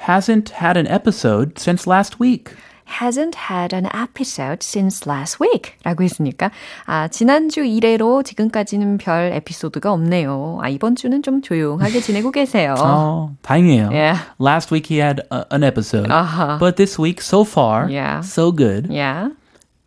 Hasn't 0.08 0.50
had 0.60 0.76
an 0.76 0.86
episode 0.86 1.54
since 1.58 1.86
last 1.88 2.16
week. 2.20 2.52
Hasn't 2.99 3.35
had 3.49 3.73
an 3.75 3.87
episode 3.93 4.63
since 4.63 5.05
last 5.07 5.39
week. 5.39 5.73
라고 5.83 6.03
했으니까, 6.03 6.51
아, 6.85 7.07
지난주 7.07 7.63
이래로 7.63 8.23
지금까지는 8.23 8.97
별 8.97 9.31
에피소드가 9.33 9.91
없네요. 9.91 10.59
아, 10.61 10.69
이번 10.69 10.95
주는 10.95 11.21
좀 11.21 11.41
조용하게 11.41 12.01
지내고 12.01 12.31
계세요. 12.31 12.75
Oh, 12.79 13.31
다행이에요. 13.43 13.89
Yeah. 13.91 14.19
Last 14.39 14.71
week 14.71 14.87
he 14.87 14.97
had 14.99 15.21
a, 15.31 15.45
an 15.51 15.63
episode. 15.63 16.09
Uh-huh. 16.11 16.57
But 16.59 16.75
this 16.77 16.97
week, 16.99 17.21
so 17.21 17.43
far, 17.43 17.89
Yeah. 17.89 18.21
so 18.21 18.51
good. 18.51 18.87
Yeah. 18.89 19.29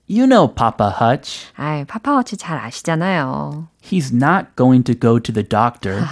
You 0.08 0.26
know 0.26 0.46
Papa 0.46 0.90
Hutch. 0.90 1.46
아이, 1.56 1.84
파파워치 1.86 2.36
잘 2.36 2.58
아시잖아요. 2.58 3.68
He's 3.80 4.12
not 4.12 4.54
going 4.56 4.82
to 4.84 4.94
go 4.94 5.18
to 5.18 5.32
the 5.32 5.42
doctor. 5.42 6.04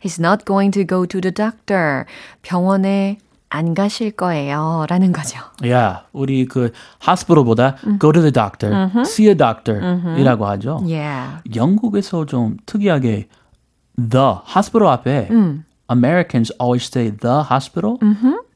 he's 0.00 0.18
not 0.18 0.44
going 0.46 0.70
to 0.72 0.84
go 0.84 1.04
to 1.04 1.20
the 1.20 1.30
doctor. 1.30 2.06
병원에 2.42 3.18
안 3.54 3.74
가실 3.74 4.12
거예요. 4.12 4.86
라는 4.88 5.12
거죠. 5.12 5.38
yeah, 5.60 6.00
우리 6.12 6.46
그 6.46 6.72
hospital보다 7.06 7.76
go 8.00 8.10
to 8.10 8.22
the 8.22 8.32
doctor, 8.32 8.88
see 9.04 9.28
a 9.28 9.36
doctor 9.36 9.78
이라고 10.18 10.46
하죠. 10.46 10.80
Yeah. 10.86 11.42
영국에서 11.54 12.24
좀 12.24 12.56
특이하게 12.64 13.28
the 13.96 14.24
hospital 14.56 14.90
앞에 14.90 15.28
Americans 15.90 16.50
always 16.58 16.88
say 16.88 17.10
the 17.10 17.44
hospital, 17.50 17.98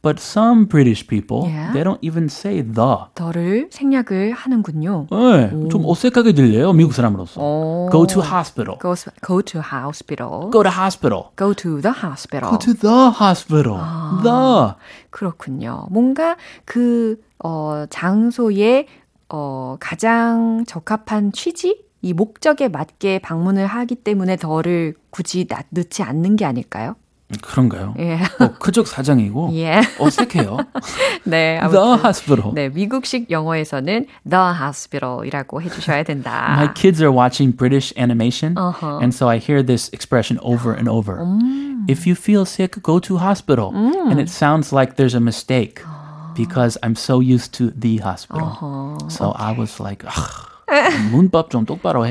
but 0.06 0.20
some 0.20 0.66
British 0.66 1.02
people 1.06 1.50
Yeah. 1.50 1.72
they 1.72 1.82
don't 1.82 1.98
even 2.00 2.26
say 2.30 2.62
the. 2.62 3.10
더를 3.14 3.68
생략을 3.72 4.32
하는군요. 4.32 5.08
네, 5.10 5.50
좀 5.68 5.84
어색하게 5.84 6.32
들려요 6.32 6.72
미국 6.72 6.92
사람으로서. 6.92 7.40
오. 7.40 7.88
Go 7.90 8.06
to 8.06 8.22
hospital. 8.22 8.78
Go, 8.78 8.94
go 9.26 9.42
to 9.42 9.60
hospital. 9.60 10.50
Go 10.52 10.62
to 10.62 10.70
hospital. 10.70 11.30
Go 11.36 11.54
to 11.54 11.80
the 11.82 11.92
hospital. 11.92 12.50
Go 12.52 12.58
to 12.58 12.74
the 12.74 13.10
hospital. 13.20 13.78
The. 14.22 14.74
그렇군요. 15.10 15.86
뭔가 15.90 16.36
그, 16.64 17.20
어, 17.42 17.86
장소에, 17.90 18.86
어, 19.28 19.76
가장 19.80 20.64
적합한 20.66 21.32
취지? 21.32 21.84
이 22.02 22.12
목적에 22.12 22.68
맞게 22.68 23.18
방문을 23.18 23.66
하기 23.66 23.96
때문에 23.96 24.36
더를 24.36 24.94
굳이 25.10 25.46
나, 25.48 25.62
넣지 25.70 26.02
않는 26.04 26.36
게 26.36 26.44
아닐까요? 26.44 26.94
그런가요? 27.41 27.93
예. 27.99 28.19
뭐 28.39 28.51
그쪽 28.59 28.87
사정이고 28.87 29.51
예. 29.53 29.79
어색해요. 29.99 30.57
네. 31.23 31.59
The 31.61 31.77
아무튼. 31.77 32.05
hospital. 32.05 32.53
네. 32.53 32.67
미국식 32.67 33.31
영어에서는 33.31 34.05
the 34.29 34.43
hospital이라고 34.59 35.61
해주셔야 35.61 36.03
된다. 36.03 36.47
My 36.57 36.73
kids 36.73 37.01
are 37.01 37.09
watching 37.15 37.55
British 37.55 37.93
animation, 37.97 38.57
Uh-huh. 38.57 38.99
and 39.01 39.15
so 39.15 39.29
I 39.29 39.37
hear 39.37 39.63
this 39.65 39.89
expression 39.93 40.39
over 40.43 40.73
and 40.75 40.89
over. 40.89 41.23
If 41.87 42.05
you 42.05 42.15
feel 42.15 42.43
sick, 42.45 42.81
go 42.83 42.99
to 42.99 43.17
hospital. 43.17 43.71
And 43.73 44.19
it 44.19 44.27
sounds 44.29 44.73
like 44.75 44.97
there's 44.97 45.15
a 45.15 45.21
mistake 45.23 45.81
because 46.35 46.77
I'm 46.83 46.95
so 46.95 47.21
used 47.21 47.53
to 47.63 47.71
the 47.71 47.97
hospital. 48.03 48.99
So 49.07 49.31
I 49.39 49.51
was 49.55 49.79
like, 49.79 50.03
"Ugh, 50.03 50.51
문법 51.10 51.50
좀 51.50 51.64
똑바로 51.64 52.06
해. 52.06 52.10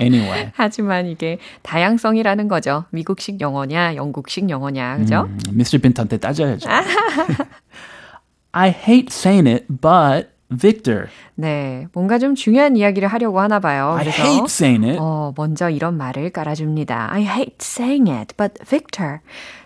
Anyway, 0.00 0.50
하지만 0.56 1.06
이게 1.06 1.38
다양성이라는 1.62 2.48
거죠. 2.48 2.84
미국식 2.90 3.40
영어냐, 3.40 3.94
영국식 3.96 4.50
영어냐, 4.50 4.98
그죠? 4.98 5.28
음, 5.28 5.38
Mr. 5.54 5.78
빈한테 5.78 6.18
따져야죠. 6.18 6.68
I 8.52 8.68
hate 8.70 9.08
saying 9.10 9.48
it, 9.48 9.66
but 9.68 10.28
Victor, 10.54 11.06
네, 11.34 11.86
뭔가 11.94 12.18
좀 12.18 12.34
중요한 12.34 12.76
이야기를 12.76 13.08
하려고 13.08 13.40
하나 13.40 13.58
봐요. 13.60 13.94
I 13.98 14.04
그래서 14.04 14.22
hate 14.22 14.44
saying 14.44 14.86
it. 14.86 14.98
어, 15.00 15.32
먼저 15.36 15.70
이런 15.70 15.96
말을 15.96 16.30
깔아줍니다. 16.30 17.12
I 17.12 17.22
hate 17.22 17.56
saying 17.60 18.10
it, 18.10 18.34
but 18.36 18.54
Victor. 18.66 19.20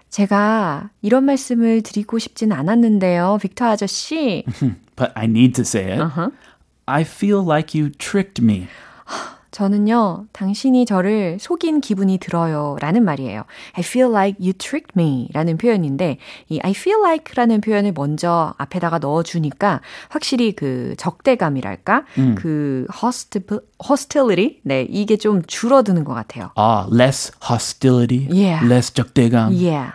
제가 0.09 0.91
이런 1.03 1.25
말씀을 1.25 1.83
드리고 1.83 2.19
싶진 2.19 2.53
않았는데요, 2.53 3.39
빅터 3.43 3.67
아저씨. 3.67 4.45
but 4.97 5.13
I 5.15 5.25
need 5.25 5.53
to 5.55 5.63
say 5.63 5.93
it. 5.93 6.01
I 6.87 7.03
feel 7.03 7.43
like 7.45 7.79
you 7.79 7.91
tricked 7.91 8.43
me. 8.43 8.69
저는요, 9.51 10.27
당신이 10.33 10.85
저를 10.85 11.39
속인 11.41 11.81
기분이 11.81 12.19
들어요. 12.19 12.77
라는 12.81 13.05
말이에요. 13.05 13.45
I 13.73 13.81
feel 13.83 14.11
like 14.13 14.37
you 14.39 14.53
tricked 14.53 14.93
me. 14.95 15.29
라는 15.33 15.57
표현인데, 15.57 16.19
이 16.51 16.61
I 16.63 16.73
feel 16.73 17.01
like 17.03 17.33
라는 17.35 17.63
표현을 17.63 17.93
먼저 17.95 18.53
앞에다가 18.59 18.99
넣어주니까, 18.99 19.81
확실히 20.11 20.53
그 20.53 20.95
적대감이랄까? 20.99 22.05
그 22.37 22.87
hostil, 23.03 23.61
hostility? 23.83 24.61
네, 24.63 24.87
이게 24.91 25.17
좀 25.17 25.41
줄어드는 25.47 26.05
것 26.05 26.13
같아요. 26.13 26.51
Ah, 26.55 26.87
less 26.93 27.33
hostility, 27.51 28.29
Yeah. 28.31 28.63
less 28.67 28.93
적대감. 28.93 29.53
Yeah. 29.55 29.93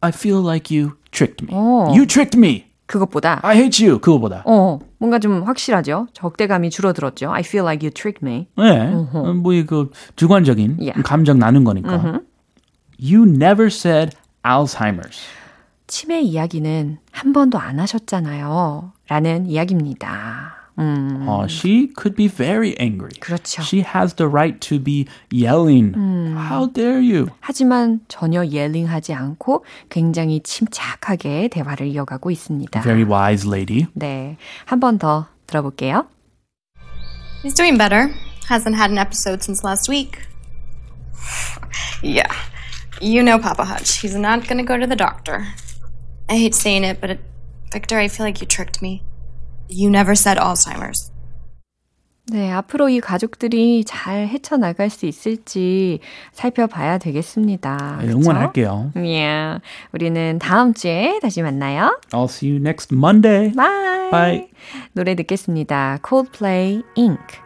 I 0.00 0.10
feel 0.10 0.42
like 0.44 0.74
you 0.76 0.94
tricked 1.12 1.44
me. 1.46 1.54
어. 1.54 1.92
You 1.94 2.04
tricked 2.04 2.36
me. 2.36 2.65
그것보다 2.86 3.40
I 3.42 3.56
hate 3.56 3.86
you. 3.86 4.00
그거보다. 4.00 4.42
어, 4.46 4.78
뭔가 4.98 5.18
좀 5.18 5.42
확실하죠. 5.42 6.06
적대감이 6.12 6.70
줄어들었죠. 6.70 7.32
I 7.32 7.40
feel 7.40 7.64
like 7.66 7.84
you 7.86 7.92
tricked 7.92 8.24
me. 8.24 8.48
네. 8.56 8.90
뭐그 8.90 9.90
주관적인 10.16 10.76
Yeah. 10.80 11.02
감정 11.02 11.38
나는 11.38 11.64
거니까. 11.64 12.20
You 13.00 13.24
never 13.28 13.66
said 13.66 14.16
Alzheimer's. 14.44 15.18
치매 15.88 16.20
이야기는 16.20 16.98
한 17.12 17.32
번도 17.32 17.58
안 17.58 17.78
하셨잖아요. 17.80 18.92
라는 19.08 19.46
이야기입니다. 19.46 20.65
음, 20.79 21.25
어, 21.27 21.45
she 21.47 21.91
could 21.97 22.15
be 22.15 22.27
very 22.27 22.75
angry. 22.79 23.11
그렇죠. 23.19 23.61
She 23.61 23.83
has 23.83 24.15
the 24.15 24.27
right 24.27 24.57
to 24.69 24.79
be 24.81 25.05
yelling. 25.31 25.93
How 26.35 26.65
dare 26.71 26.99
you? 27.01 27.27
하지만 27.41 27.99
전혀 28.07 28.45
예링하지 28.45 29.13
않고 29.13 29.65
굉장히 29.89 30.39
침착하게 30.41 31.49
대화를 31.49 31.87
이어가고 31.87 32.31
있습니다. 32.31 32.81
Very 32.81 33.03
wise 33.03 33.45
lady. 33.47 33.87
네, 33.93 34.37
한 34.65 34.79
번 34.79 34.97
더 34.97 35.27
들어볼게요. 35.45 36.07
He's 37.43 37.53
doing 37.53 37.77
better. 37.77 38.09
Hasn't 38.49 38.75
had 38.75 38.91
an 38.91 38.97
episode 38.97 39.43
since 39.43 39.63
last 39.63 39.89
week. 39.89 40.19
yeah. 42.01 42.31
You 43.01 43.23
know 43.23 43.39
Papa 43.39 43.65
Hutch. 43.65 43.99
He's 44.01 44.15
not 44.15 44.47
gonna 44.47 44.63
go 44.63 44.77
to 44.77 44.87
the 44.87 44.95
doctor. 44.95 45.45
I 46.29 46.37
hate 46.37 46.55
saying 46.55 46.83
it, 46.85 47.01
but 47.01 47.09
it, 47.09 47.19
Victor, 47.71 47.97
I 47.99 48.07
feel 48.07 48.25
like 48.25 48.39
you 48.41 48.47
tricked 48.47 48.81
me. 48.81 49.03
You 49.68 49.88
never 49.88 50.12
said 50.12 50.38
Alzheimer's. 50.38 51.12
네, 52.28 52.50
앞으로 52.50 52.88
이 52.88 52.98
가족들이 53.00 53.84
잘 53.86 54.26
헤쳐나갈 54.26 54.90
수 54.90 55.06
있을지 55.06 56.00
살펴봐야 56.32 56.98
되겠습니다. 56.98 57.98
그쵸? 58.00 58.18
응원할게요. 58.18 58.90
Yeah. 58.96 59.60
우리는 59.92 60.40
다음 60.40 60.74
주에 60.74 61.20
다시 61.22 61.40
만나요. 61.42 62.00
I'll 62.10 62.24
see 62.28 62.50
you 62.50 62.60
next 62.60 62.92
Monday. 62.92 63.52
Bye. 63.52 64.10
Bye. 64.10 64.50
노래 64.92 65.14
듣겠습니다. 65.14 66.00
Coldplay 66.04 66.82
Ink. 66.96 67.45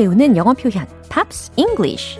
배우는 0.00 0.34
영어 0.34 0.54
표현 0.54 0.86
Pops 1.10 1.52
English 1.56 2.18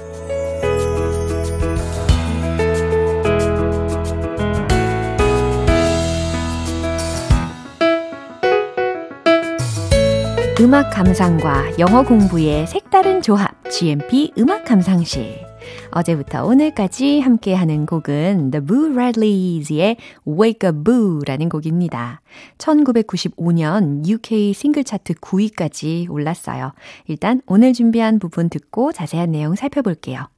음악 10.60 10.90
감상과 10.90 11.78
영어 11.78 12.02
공부의 12.02 12.66
색다른 12.66 13.22
조합 13.22 13.54
GMP 13.70 14.34
음악 14.36 14.66
감상실 14.66 15.49
어제부터 15.92 16.44
오늘까지 16.44 17.20
함께하는 17.20 17.86
곡은 17.86 18.50
The 18.50 18.64
Boo 18.64 18.92
Radleys의 18.92 19.96
Wake 20.26 20.68
Up 20.68 20.84
Boo라는 20.84 21.48
곡입니다. 21.48 22.20
1995년 22.58 24.06
UK 24.06 24.52
싱글 24.52 24.84
차트 24.84 25.14
9위까지 25.14 26.08
올랐어요. 26.10 26.72
일단 27.06 27.40
오늘 27.46 27.72
준비한 27.72 28.18
부분 28.18 28.48
듣고 28.48 28.92
자세한 28.92 29.32
내용 29.32 29.54
살펴볼게요. 29.56 30.28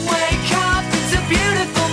Wake 0.00 0.56
up, 0.56 0.84
it's 0.92 1.14
a 1.14 1.28
beautiful 1.28 1.83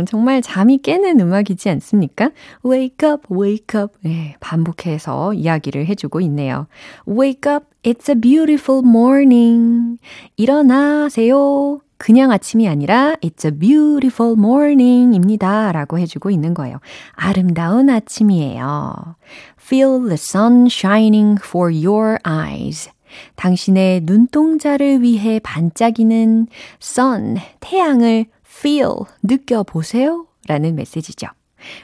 오, 0.00 0.04
정말 0.04 0.42
잠이 0.42 0.78
깨는 0.78 1.20
음악이지 1.20 1.68
않습니까? 1.70 2.30
Wake 2.64 3.08
up, 3.08 3.34
wake 3.34 3.80
up. 3.80 3.94
네, 4.02 4.36
반복해서 4.40 5.34
이야기를 5.34 5.86
해주고 5.86 6.20
있네요. 6.22 6.66
Wake 7.08 7.52
up, 7.52 7.66
it's 7.82 8.08
a 8.08 8.14
beautiful 8.20 8.82
morning. 8.84 9.98
일어나세요. 10.36 11.80
그냥 11.98 12.32
아침이 12.32 12.66
아니라 12.66 13.14
It's 13.20 13.44
a 13.44 13.50
beautiful 13.50 14.32
morning 14.32 15.14
입니다. 15.14 15.70
라고 15.70 15.98
해주고 15.98 16.30
있는 16.30 16.54
거예요. 16.54 16.78
아름다운 17.12 17.90
아침이에요. 17.90 19.16
Feel 19.60 20.00
the 20.06 20.14
sun 20.14 20.66
shining 20.66 21.38
for 21.44 21.70
your 21.70 22.18
eyes. 22.26 22.90
당신의 23.36 24.02
눈동자를 24.04 25.02
위해 25.02 25.40
반짝이는 25.42 26.46
sun, 26.80 27.36
태양을 27.60 28.26
feel, 28.60 28.90
느껴보세요. 29.22 30.26
라는 30.46 30.74
메시지죠. 30.74 31.28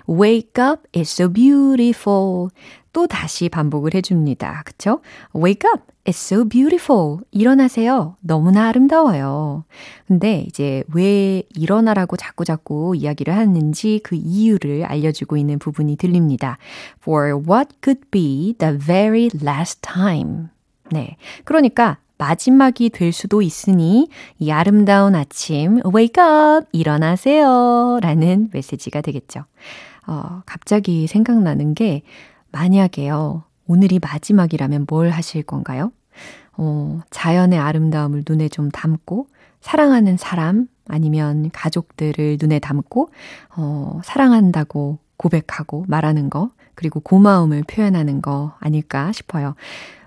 Wake 0.09 0.63
up, 0.63 0.83
it's 0.93 1.21
so 1.21 1.33
beautiful. 1.33 2.49
또 2.93 3.07
다시 3.07 3.49
반복을 3.49 3.95
해줍니다. 3.95 4.63
그쵸? 4.65 5.01
Wake 5.35 5.69
up, 5.71 5.83
it's 6.05 6.17
so 6.17 6.49
beautiful. 6.49 7.19
일어나세요. 7.31 8.17
너무나 8.21 8.69
아름다워요. 8.69 9.65
근데 10.07 10.45
이제 10.49 10.83
왜 10.95 11.43
일어나라고 11.55 12.17
자꾸자꾸 12.17 12.95
이야기를 12.97 13.35
하는지 13.35 14.01
그 14.03 14.17
이유를 14.17 14.85
알려주고 14.85 15.37
있는 15.37 15.59
부분이 15.59 15.97
들립니다. 15.97 16.57
For 17.03 17.35
what 17.35 17.75
could 17.83 18.09
be 18.11 18.55
the 18.59 18.79
very 18.79 19.29
last 19.43 19.81
time. 19.83 20.49
네. 20.91 21.17
그러니까 21.45 21.99
마지막이 22.19 22.91
될 22.91 23.13
수도 23.13 23.43
있으니 23.43 24.09
이 24.39 24.51
아름다운 24.51 25.15
아침 25.15 25.81
wake 25.95 26.23
up 26.23 26.67
일어나세요 26.73 27.99
라는 28.01 28.49
메시지가 28.53 29.01
되겠죠. 29.01 29.45
어, 30.07 30.43
갑자기 30.47 31.07
생각나는 31.07 31.75
게 31.75 32.03
만약에요. 32.53 33.45
오늘이 33.67 33.99
마지막이라면 33.99 34.87
뭘 34.89 35.11
하실 35.11 35.43
건가요? 35.43 35.93
어, 36.57 37.01
자연의 37.11 37.59
아름다움을 37.59 38.25
눈에 38.29 38.49
좀 38.49 38.71
담고 38.71 39.27
사랑하는 39.61 40.17
사람 40.17 40.69
아니면 40.89 41.51
가족들을 41.53 42.39
눈에 42.41 42.61
담고 42.61 43.11
어, 43.57 44.01
사랑한다고 44.05 44.99
고백하고 45.17 45.85
말하는 45.89 46.31
거 46.31 46.51
그리고 46.75 47.01
고마움을 47.01 47.65
표현하는 47.65 48.23
거 48.23 48.55
아닐까 48.61 49.11
싶어요. 49.13 49.55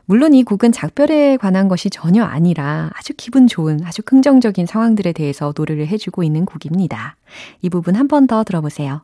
물론 0.10 0.34
이 0.34 0.44
곡은 0.44 0.72
작별에 0.72 1.38
관한 1.38 1.68
것이 1.68 1.92
전혀 1.92 2.24
아니라 2.24 2.90
아주 2.96 3.14
기분 3.16 3.46
좋은, 3.46 3.82
아주 3.86 4.02
긍정적인 4.02 4.66
상황들에 4.66 5.12
대해서 5.14 5.54
노래를 5.56 5.86
해주고 5.88 6.24
있는 6.24 6.46
곡입니다. 6.46 7.16
이 7.62 7.70
부분 7.70 7.94
한 7.96 8.08
번 8.08 8.26
더 8.26 8.44
들어보세요. 8.44 9.04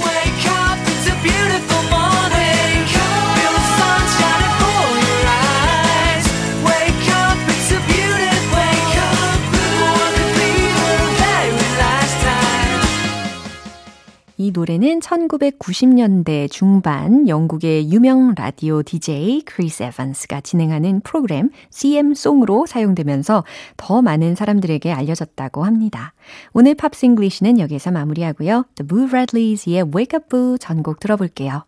Wake 0.00 0.48
up, 0.48 0.80
it's 0.88 1.12
a 1.12 1.22
beautiful 1.22 1.87
이 14.48 14.50
노래는 14.50 15.00
1990년대 15.00 16.50
중반 16.50 17.28
영국의 17.28 17.92
유명 17.92 18.32
라디오 18.34 18.82
DJ 18.82 19.42
크리스 19.42 19.82
에반스가 19.82 20.40
진행하는 20.40 21.00
프로그램 21.00 21.50
CM송으로 21.68 22.64
사용되면서 22.64 23.44
더 23.76 24.00
많은 24.00 24.36
사람들에게 24.36 24.90
알려졌다고 24.90 25.64
합니다. 25.64 26.14
오늘 26.54 26.74
Pops 26.76 26.98
English는 26.98 27.58
여기서 27.58 27.90
마무리하고요. 27.90 28.64
The 28.76 28.88
Boo 28.88 29.08
Radleys의 29.10 29.92
Wake 29.94 30.18
Up 30.18 30.56
전곡 30.58 31.00
들어볼게요. 31.00 31.67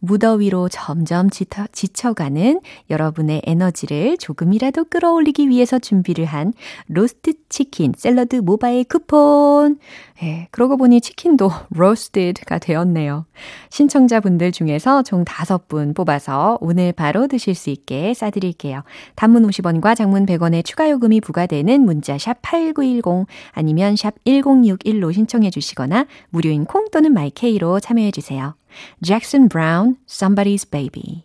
무더위로 0.00 0.68
점점 0.68 1.30
지쳐, 1.30 1.66
지쳐가는 1.72 2.60
여러분의 2.90 3.42
에너지를 3.44 4.18
조금이라도 4.18 4.84
끌어올리기 4.84 5.48
위해서 5.48 5.78
준비를 5.78 6.24
한 6.24 6.52
로스트 6.88 7.34
치킨 7.48 7.92
샐러드 7.96 8.36
모바일 8.36 8.84
쿠폰. 8.84 9.78
예, 10.22 10.48
그러고 10.50 10.76
보니 10.76 11.00
치킨도 11.00 11.50
로스트가 11.70 12.58
되었네요. 12.58 13.26
신청자분들 13.70 14.52
중에서 14.52 15.02
총 15.02 15.24
5분 15.24 15.94
뽑아서 15.94 16.58
오늘 16.60 16.92
바로 16.92 17.26
드실 17.26 17.54
수 17.54 17.70
있게 17.70 18.14
싸드릴게요. 18.14 18.82
단문 19.16 19.46
50원과 19.48 19.96
장문 19.96 20.26
100원의 20.26 20.64
추가 20.64 20.88
요금이 20.90 21.20
부과되는 21.20 21.80
문자 21.80 22.18
샵 22.18 22.38
8910 22.42 23.26
아니면 23.52 23.96
샵 23.96 24.14
1061로 24.24 25.12
신청해 25.12 25.50
주시거나 25.50 26.06
무료인 26.30 26.64
콩 26.64 26.88
또는 26.90 27.12
마이케이로 27.12 27.80
참여해 27.80 28.10
주세요. 28.10 28.54
Jackson 29.02 29.48
Brown, 29.48 29.96
Somebody's 30.08 30.68
Baby. 30.68 31.24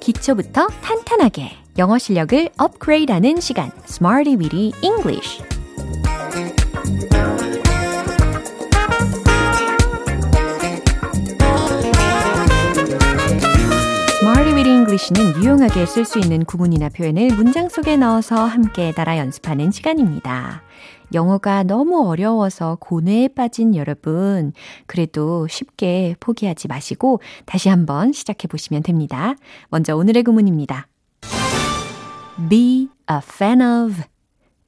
기초부터 0.00 0.68
탄탄하게 0.82 1.50
영어 1.78 1.98
실력을 1.98 2.48
업그레이드하는 2.56 3.40
시간, 3.40 3.70
Smarty 3.86 4.36
Weedy 4.36 4.72
English. 4.82 5.42
English는 14.98 15.40
유용하게 15.40 15.86
쓸 15.86 16.04
수 16.04 16.18
있는 16.18 16.44
구문이나 16.44 16.88
표현을 16.88 17.28
문장 17.36 17.68
속에 17.68 17.96
넣어서 17.96 18.44
함께 18.44 18.92
따라 18.92 19.16
연습하는 19.16 19.70
시간입니다. 19.70 20.62
영어가 21.14 21.62
너무 21.62 22.08
어려워서 22.08 22.76
고뇌에 22.80 23.28
빠진 23.28 23.76
여러분, 23.76 24.52
그래도 24.86 25.46
쉽게 25.46 26.16
포기하지 26.18 26.66
마시고 26.66 27.20
다시 27.46 27.68
한번 27.68 28.12
시작해 28.12 28.48
보시면 28.48 28.82
됩니다. 28.82 29.34
먼저 29.68 29.96
오늘의 29.96 30.24
구문입니다. 30.24 30.88
be 32.50 32.88
a 33.08 33.18
fan 33.22 33.60
of. 33.60 34.02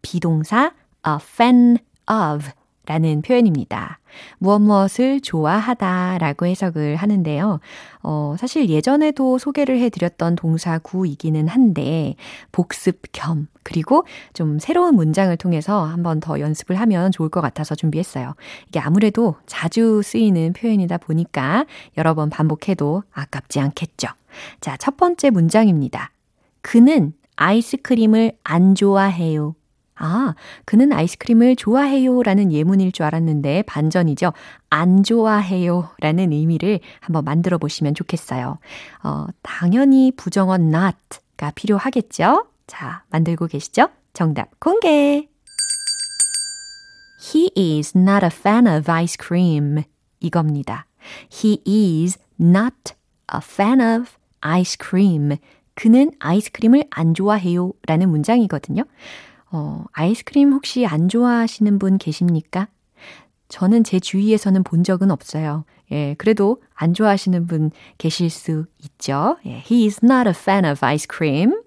비동사 0.01 0.73
a 1.07 1.17
fan 1.21 1.79
of 2.09 2.51
라는 2.91 3.23
표현입니다. 3.23 4.01
무엇 4.39 4.59
무엇을 4.59 5.21
좋아하다 5.21 6.19
라고 6.19 6.47
해석을 6.47 6.97
하는데요. 6.97 7.61
어, 8.03 8.35
사실 8.37 8.69
예전에도 8.69 9.39
소개를 9.39 9.79
해드렸던 9.79 10.35
동사구이기는 10.35 11.47
한데, 11.47 12.17
복습 12.51 13.03
겸, 13.13 13.47
그리고 13.63 14.05
좀 14.33 14.59
새로운 14.59 14.97
문장을 14.97 15.37
통해서 15.37 15.85
한번 15.85 16.19
더 16.19 16.41
연습을 16.41 16.81
하면 16.81 17.13
좋을 17.13 17.29
것 17.29 17.41
같아서 17.41 17.77
준비했어요. 17.77 18.35
이게 18.67 18.81
아무래도 18.81 19.37
자주 19.47 20.03
쓰이는 20.03 20.53
표현이다 20.53 20.99
보니까 20.99 21.67
여러 21.97 22.15
번 22.15 22.29
반복해도 22.29 23.05
아깝지 23.13 23.61
않겠죠. 23.61 24.09
자, 24.61 24.77
첫 24.79 24.97
번째 24.97 25.31
문장입니다. 25.31 26.11
그는 26.61 27.13
아이스크림을 27.37 28.33
안 28.43 28.75
좋아해요. 28.75 29.55
아, 30.03 30.35
그는 30.65 30.93
아이스크림을 30.93 31.57
좋아해요 31.57 32.23
라는 32.23 32.53
예문일 32.53 32.91
줄 32.93 33.05
알았는데 33.05 33.63
반전이죠. 33.63 34.33
안 34.71 35.03
좋아해요 35.03 35.91
라는 36.01 36.33
의미를 36.33 36.81
한번 37.01 37.25
만들어 37.25 37.59
보시면 37.59 37.95
좋겠어요. 37.95 38.59
어, 39.05 39.27
당연히 39.43 40.11
부정어 40.17 40.55
not가 40.55 41.51
필요하겠죠? 41.55 42.47
자, 42.67 43.05
만들고 43.11 43.47
계시죠? 43.47 43.89
정답 44.15 44.59
공개! 44.59 45.29
He 47.23 47.51
is 47.55 47.93
not 47.97 48.25
a 48.25 48.31
fan 48.33 48.67
of 48.67 48.91
ice 48.91 49.17
cream. 49.23 49.83
이겁니다. 50.21 50.87
He 51.31 51.61
is 51.67 52.19
not 52.41 52.95
a 53.33 53.41
fan 53.43 53.81
of 53.81 54.11
ice 54.41 54.77
cream. 54.83 55.37
그는 55.75 56.11
아이스크림을 56.19 56.85
안 56.91 57.13
좋아해요 57.13 57.73
라는 57.87 58.09
문장이거든요. 58.09 58.85
어, 59.51 59.85
아이스크림 59.93 60.53
혹시 60.53 60.87
안 60.87 61.09
좋아하시는 61.09 61.79
분 61.79 61.99
계십니까? 61.99 62.69
저는 63.49 63.83
제 63.85 63.99
주위에서는 63.99 64.63
본 64.63 64.85
적은 64.85 65.11
없어요. 65.11 65.65
예, 65.91 66.15
그래도 66.19 66.63
안 66.75 66.95
좋아하시는 66.95 67.47
분 67.47 67.73
계실 67.99 68.31
수 68.31 68.67
있죠. 68.79 69.37
예, 69.45 69.63
he 69.71 69.87
is 69.87 70.01
not 70.05 70.29
a 70.29 70.35
fan 70.35 70.65
of 70.65 70.85
ice 70.85 71.07
cream. 71.13 71.61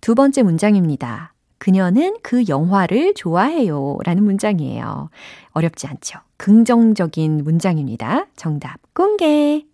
두 0.00 0.14
번째 0.14 0.42
문장입니다. 0.42 1.32
그녀는 1.58 2.16
그 2.22 2.44
영화를 2.48 3.14
좋아해요. 3.14 3.98
라는 4.04 4.24
문장이에요. 4.24 5.10
어렵지 5.50 5.86
않죠? 5.86 6.18
긍정적인 6.36 7.44
문장입니다. 7.44 8.26
정답 8.36 8.78
공개. 8.94 9.66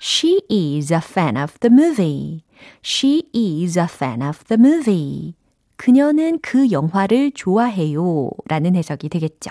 She 0.00 0.42
is 0.50 0.92
a 0.92 0.98
fan 0.98 1.36
of 1.36 1.58
the 1.60 1.72
movie. 1.72 2.44
She 2.82 3.24
is 3.34 3.78
a 3.78 3.86
fan 3.86 4.22
of 4.22 4.44
the 4.44 4.58
movie. 4.60 5.34
그녀는 5.82 6.38
그 6.42 6.70
영화를 6.70 7.32
좋아해요. 7.32 8.30
라는 8.46 8.76
해석이 8.76 9.08
되겠죠. 9.08 9.50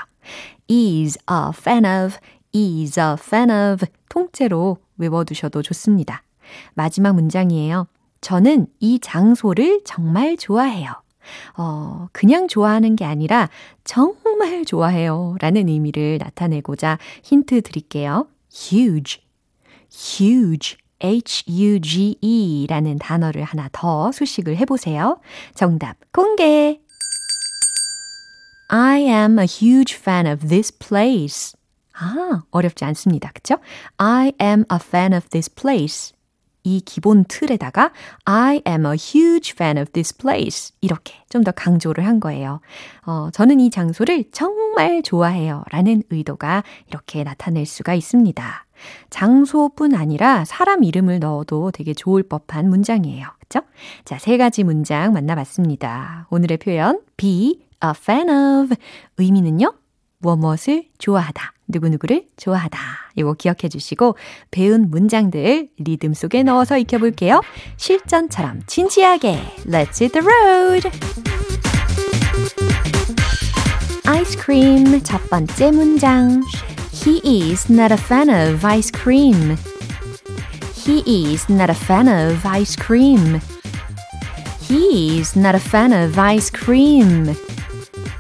is 0.70 1.20
a 1.30 1.50
fan 1.54 1.84
of, 1.84 2.16
is 2.56 2.98
a 2.98 3.16
fan 3.20 3.52
of 3.52 3.86
통째로 4.08 4.78
외워두셔도 4.96 5.62
좋습니다. 5.62 6.24
마지막 6.74 7.16
문장이에요. 7.16 7.86
저는 8.22 8.68
이 8.80 9.00
장소를 9.02 9.82
정말 9.84 10.38
좋아해요. 10.38 10.92
어, 11.58 12.08
그냥 12.14 12.48
좋아하는 12.48 12.96
게 12.96 13.04
아니라 13.04 13.50
정말 13.84 14.64
좋아해요. 14.64 15.36
라는 15.42 15.68
의미를 15.68 16.18
나타내고자 16.18 16.98
힌트 17.24 17.62
드릴게요. 17.64 18.28
huge, 18.54 19.22
huge. 19.92 20.78
H-U-G-E 21.02 22.68
라는 22.70 22.98
단어를 23.00 23.44
하나 23.44 23.70
더 23.72 24.12
수식을 24.12 24.58
해보세요. 24.58 25.20
정답 25.56 25.98
공개! 26.12 26.80
I 28.70 29.02
am 29.02 29.38
a 29.40 29.46
huge 29.46 29.96
fan 29.98 30.26
of 30.28 30.48
this 30.48 30.72
place. 30.78 31.54
아, 31.94 32.44
어렵지 32.52 32.86
않습니다. 32.86 33.32
그쵸? 33.34 33.58
I 33.98 34.32
am 34.42 34.64
a 34.72 34.78
fan 34.82 35.14
of 35.14 35.28
this 35.30 35.54
place. 35.54 36.14
이 36.64 36.80
기본 36.80 37.26
틀에다가 37.26 37.92
I 38.24 38.62
am 38.68 38.86
a 38.86 38.92
huge 38.92 39.52
fan 39.54 39.78
of 39.78 39.92
this 39.92 40.16
place. 40.16 40.74
이렇게 40.80 41.16
좀 41.30 41.44
더 41.44 41.52
강조를 41.52 42.06
한 42.06 42.20
거예요. 42.20 42.62
어, 43.06 43.30
저는 43.34 43.60
이 43.60 43.70
장소를 43.72 44.26
정말 44.32 45.02
좋아해요. 45.02 45.64
라는 45.72 46.04
의도가 46.10 46.64
이렇게 46.88 47.24
나타낼 47.24 47.66
수가 47.66 47.94
있습니다. 47.96 48.66
장소뿐 49.10 49.96
아니라 49.96 50.46
사람 50.46 50.84
이름을 50.84 51.20
넣어도 51.20 51.72
되게 51.72 51.94
좋을 51.94 52.24
법한 52.24 52.70
문장이에요. 52.70 53.28
그쵸? 53.40 53.62
자, 54.06 54.18
세 54.18 54.38
가지 54.38 54.64
문장 54.64 55.14
만나봤습니다. 55.14 56.28
오늘의 56.30 56.58
표현, 56.58 57.02
be 57.18 57.62
a 57.84 57.92
fan 57.96 58.30
of. 58.30 58.76
의미는요? 59.18 59.74
무엇 60.20 60.38
무엇을 60.38 60.86
좋아하다. 61.00 61.54
누구누구를 61.68 62.28
좋아하다. 62.38 62.80
이거 63.16 63.34
기억해 63.34 63.70
주시고 63.70 64.16
배운 64.52 64.90
문장들 64.90 65.70
리듬 65.78 66.14
속에 66.14 66.44
넣어서 66.44 66.78
익혀볼게요. 66.78 67.42
실전처럼 67.78 68.62
진지하게 68.68 69.40
Let's 69.66 70.02
hit 70.02 70.12
the 70.12 70.26
road! 70.26 70.90
아이스크림 74.06 75.02
첫 75.04 75.30
번째 75.30 75.72
문장 75.72 76.42
He 77.01 77.21
is 77.25 77.69
not 77.69 77.93
a 77.93 77.97
fan 77.97 78.29
of 78.29 78.65
ice 78.65 78.91
cream. 78.91 79.57
He 80.75 81.03
is 81.33 81.49
not 81.49 81.71
a 81.71 81.75
fan 81.75 82.09
of 82.09 82.45
ice 82.45 82.77
cream. 82.77 83.41
He 84.61 85.21
is 85.21 85.37
not 85.37 85.55
a 85.55 85.61
fan 85.61 85.93
of 85.93 86.19
ice 86.19 86.51
cream. 86.51 87.35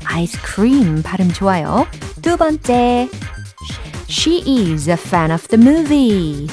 아이스크림 0.04 1.02
발음 1.02 1.32
좋아요. 1.32 1.86
두 2.22 2.36
번째. 2.36 3.08
She 4.08 4.42
is 4.46 4.88
a 4.88 4.96
fan 4.96 5.30
of 5.30 5.46
the 5.48 5.58
movie. 5.58 6.48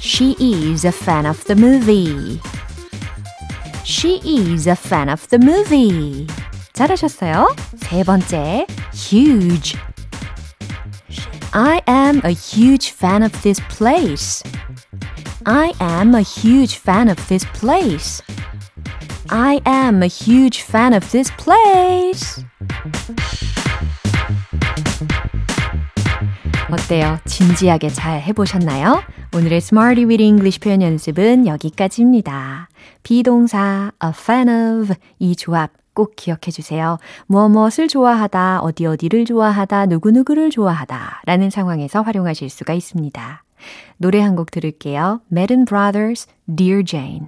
She 0.00 0.36
is 0.38 0.84
a 0.84 0.92
fan 0.92 1.26
of 1.26 1.44
the 1.44 1.54
movie. 1.54 2.40
She 3.84 4.20
is 4.24 4.68
a 4.68 4.76
fan 4.76 5.08
of 5.08 5.26
the 5.28 5.38
movie. 5.38 6.26
잘하셨어요. 6.72 7.54
세 7.78 8.04
번째. 8.04 8.66
Huge. 8.92 9.76
I 11.55 11.83
am 11.85 12.19
a 12.23 12.31
huge 12.31 12.89
fan 12.89 13.21
of 13.21 13.31
this 13.43 13.59
place. 13.69 14.41
I 15.45 15.71
am 15.79 16.15
a 16.15 16.21
huge 16.21 16.77
fan 16.77 17.09
of 17.09 17.27
this 17.27 17.45
place. 17.53 18.23
I 19.29 19.61
am 19.67 20.01
a 20.01 20.07
huge 20.07 20.63
fan 20.63 20.95
of 20.95 21.07
this 21.11 21.31
place. 21.37 22.43
어때요? 26.71 27.19
진지하게 27.25 27.89
잘 27.89 28.19
해보셨나요? 28.21 29.03
오늘의 29.35 29.57
Smarty 29.57 30.05
with 30.05 30.23
English 30.23 30.59
표현 30.59 30.81
연습은 30.81 31.45
여기까지입니다. 31.45 32.67
비동사 33.03 33.91
a 34.03 34.09
fan 34.09 34.49
of 34.49 34.95
이 35.19 35.35
조합 35.35 35.69
꼭 35.93 36.15
기억해 36.15 36.51
주세요. 36.51 36.97
무엇 37.27 37.49
무엇을 37.49 37.87
좋아하다, 37.87 38.61
어디 38.61 38.85
어디를 38.85 39.25
좋아하다, 39.25 39.85
누구누구를 39.87 40.49
좋아하다 40.49 41.21
라는 41.25 41.49
상황에서 41.49 42.01
활용하실 42.01 42.49
수가 42.49 42.73
있습니다. 42.73 43.43
노래 43.97 44.19
한 44.21 44.35
곡 44.35 44.51
들을게요. 44.51 45.21
Madden 45.31 45.65
Brothers, 45.65 46.27
Dear 46.53 46.83
Jane. 46.83 47.27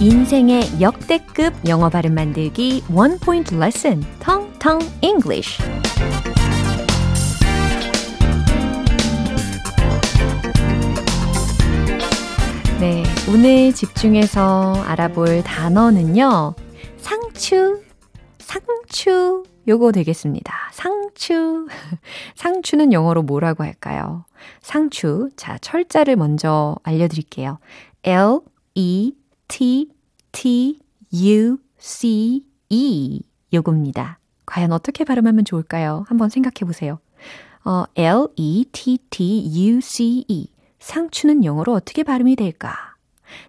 인생의 0.00 0.80
역대급 0.80 1.52
영어 1.66 1.88
발음 1.88 2.14
만들기 2.14 2.84
원 2.92 3.18
포인트 3.18 3.54
레슨 3.54 4.02
텅텅 4.20 4.78
English. 5.02 5.58
오늘 13.30 13.74
집중해서 13.74 14.84
알아볼 14.86 15.42
단어는요. 15.42 16.54
상추, 16.96 17.82
상추. 18.38 19.42
요거 19.68 19.92
되겠습니다. 19.92 20.54
상추. 20.72 21.66
상추는 22.36 22.94
영어로 22.94 23.22
뭐라고 23.22 23.64
할까요? 23.64 24.24
상추. 24.62 25.28
자, 25.36 25.58
철자를 25.58 26.16
먼저 26.16 26.76
알려드릴게요. 26.84 27.58
L, 28.04 28.40
E, 28.74 29.12
T, 29.46 29.90
T, 30.32 30.78
U, 31.12 31.58
C, 31.76 32.46
E. 32.70 33.20
요겁니다. 33.52 34.20
과연 34.46 34.72
어떻게 34.72 35.04
발음하면 35.04 35.44
좋을까요? 35.44 36.06
한번 36.08 36.30
생각해 36.30 36.60
보세요. 36.66 36.98
어, 37.62 37.84
L, 37.94 38.28
E, 38.36 38.64
T, 38.72 38.98
T, 39.10 39.66
U, 39.68 39.82
C, 39.82 40.24
E. 40.28 40.48
상추는 40.78 41.44
영어로 41.44 41.74
어떻게 41.74 42.02
발음이 42.02 42.34
될까? 42.34 42.87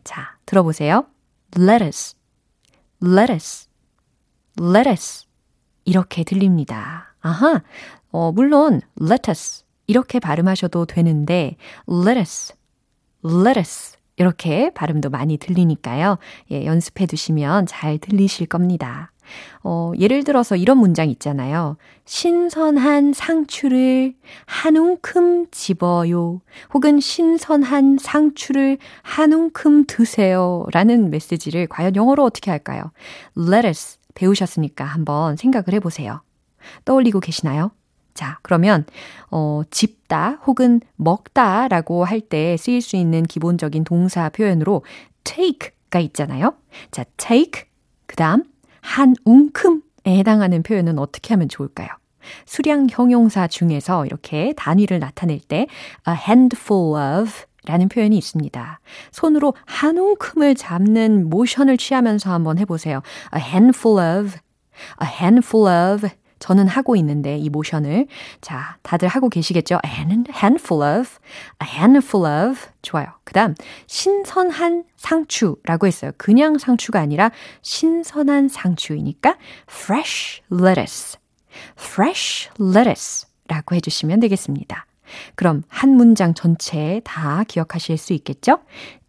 자, 0.03 0.37
들어보세요. 0.45 1.05
lettuce, 1.57 2.17
lettuce, 3.03 3.69
lettuce. 4.59 5.27
이렇게 5.85 6.23
들립니다. 6.23 7.15
아하, 7.21 7.63
어, 8.11 8.31
물론 8.31 8.81
lettuce 9.01 9.65
이렇게 9.87 10.19
발음하셔도 10.19 10.85
되는데 10.85 11.55
lettuce, 11.89 12.55
lettuce 13.25 13.99
이렇게 14.17 14.69
발음도 14.71 15.09
많이 15.09 15.37
들리니까요. 15.37 16.17
예, 16.51 16.65
연습해 16.65 17.05
두시면 17.05 17.65
잘 17.65 17.97
들리실 17.97 18.47
겁니다. 18.47 19.11
어, 19.63 19.91
예를 19.99 20.23
들어서 20.23 20.55
이런 20.55 20.77
문장 20.77 21.09
있잖아요. 21.09 21.77
신선한 22.05 23.13
상추를 23.13 24.15
한 24.45 24.75
움큼 24.75 25.45
집어요. 25.51 26.41
혹은 26.73 26.99
신선한 26.99 27.97
상추를 27.99 28.77
한 29.01 29.33
움큼 29.33 29.85
드세요. 29.87 30.65
라는 30.71 31.09
메시지를 31.09 31.67
과연 31.67 31.95
영어로 31.95 32.23
어떻게 32.23 32.51
할까요? 32.51 32.91
lettuce 33.37 33.99
배우셨으니까 34.15 34.83
한번 34.85 35.35
생각을 35.37 35.73
해보세요. 35.73 36.21
떠올리고 36.85 37.19
계시나요? 37.19 37.71
자, 38.13 38.37
그러면, 38.41 38.85
어, 39.31 39.61
집다 39.71 40.39
혹은 40.45 40.81
먹다 40.97 41.67
라고 41.69 42.03
할 42.03 42.19
때 42.19 42.57
쓰일 42.57 42.81
수 42.81 42.97
있는 42.97 43.23
기본적인 43.23 43.85
동사 43.85 44.27
표현으로 44.29 44.83
take가 45.23 45.99
있잖아요. 45.99 46.53
자, 46.91 47.05
take. 47.15 47.63
그 48.07 48.15
다음, 48.17 48.43
한 48.89 49.13
웅큼에 49.23 49.81
해당하는 50.07 50.63
표현은 50.63 50.97
어떻게 50.97 51.35
하면 51.35 51.47
좋을까요? 51.47 51.89
수량 52.47 52.87
형용사 52.89 53.47
중에서 53.47 54.07
이렇게 54.07 54.51
단위를 54.57 54.97
나타낼 54.97 55.39
때 55.39 55.67
a 56.07 56.15
handful 56.15 57.21
of 57.21 57.31
라는 57.65 57.87
표현이 57.87 58.17
있습니다. 58.17 58.79
손으로 59.11 59.53
한 59.67 59.99
움큼을 59.99 60.55
잡는 60.55 61.29
모션을 61.29 61.77
취하면서 61.77 62.33
한번 62.33 62.57
해보세요. 62.57 63.03
A 63.35 63.39
handful 63.39 63.99
of, 63.99 64.39
a 65.03 65.07
handful 65.07 65.93
of. 65.93 66.09
저는 66.39 66.67
하고 66.67 66.95
있는데 66.95 67.37
이 67.37 67.49
모션을 67.49 68.07
자 68.41 68.77
다들 68.81 69.07
하고 69.07 69.29
계시겠죠? 69.29 69.79
A 69.85 69.91
handful 69.91 70.99
of, 70.99 71.19
a 71.61 71.67
handful 71.67 72.25
of 72.25 72.67
좋아요. 72.81 73.07
그다음 73.23 73.55
신선한 73.87 74.85
상추라고 74.95 75.87
했어요. 75.87 76.11
그냥 76.17 76.57
상추가 76.57 76.99
아니라 76.99 77.31
신선한 77.61 78.49
상추이니까 78.49 79.37
fresh 79.69 80.41
lettuce, 80.51 81.19
fresh 81.77 82.49
lettuce라고 82.59 83.75
해주시면 83.75 84.19
되겠습니다. 84.21 84.85
그럼 85.35 85.63
한 85.67 85.89
문장 85.95 86.33
전체 86.33 87.01
다 87.03 87.43
기억하실 87.47 87.97
수 87.97 88.13
있겠죠? 88.13 88.59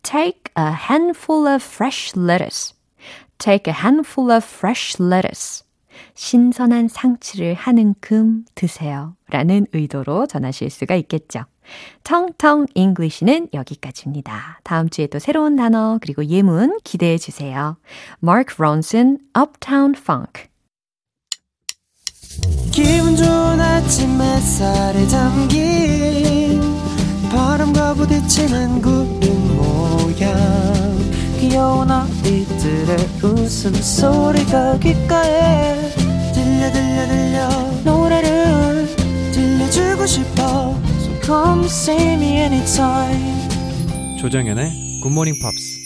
Take 0.03 0.45
a 0.59 0.73
handful 0.91 1.47
of 1.47 1.63
fresh 1.63 2.19
lettuce. 2.19 2.75
Take 3.39 3.73
a 3.73 3.79
handful 3.79 4.31
of 4.31 4.45
fresh 4.45 5.01
lettuce. 5.01 5.65
신선한 6.15 6.89
상추를 6.89 7.55
한 7.55 7.79
움큼 7.79 8.45
드세요. 8.55 9.15
라는 9.29 9.67
의도로 9.73 10.27
전하실 10.27 10.71
수가 10.71 10.97
있겠죠. 10.97 11.45
텅텅 12.05 12.67
English는 12.75 13.49
여기까지입니다. 13.55 14.61
다음 14.65 14.89
주에 14.89 15.07
또 15.07 15.19
새로운 15.19 15.57
단어 15.57 15.99
그리고 16.01 16.25
예문 16.25 16.79
기대해 16.85 17.17
주세요. 17.19 17.77
Mark 18.23 18.57
Ronson, 18.59 19.19
Uptown 19.39 19.95
Funk. 19.97 20.51
기분 22.73 23.17
좋은 23.17 23.61
아침 23.61 24.21
햇살에 24.21 25.07
담긴 25.09 26.61
바람과 27.31 27.95
부딪히는 27.95 28.83
구름 28.83 29.57
모양 29.57 31.00
귀여운 31.41 31.91
아이들의 31.91 32.99
웃음소리가 33.23 34.79
귓가에 34.79 35.75
들려 36.35 36.71
들려 36.71 37.07
들려 37.09 37.49
노래를 37.83 38.87
들려주고 39.33 40.05
싶어 40.05 40.79
So 40.99 41.21
come 41.23 41.65
see 41.65 42.13
me 42.13 42.27
anytime 42.37 43.49
조정연의 44.21 45.01
굿모닝 45.03 45.33
팝스 45.43 45.81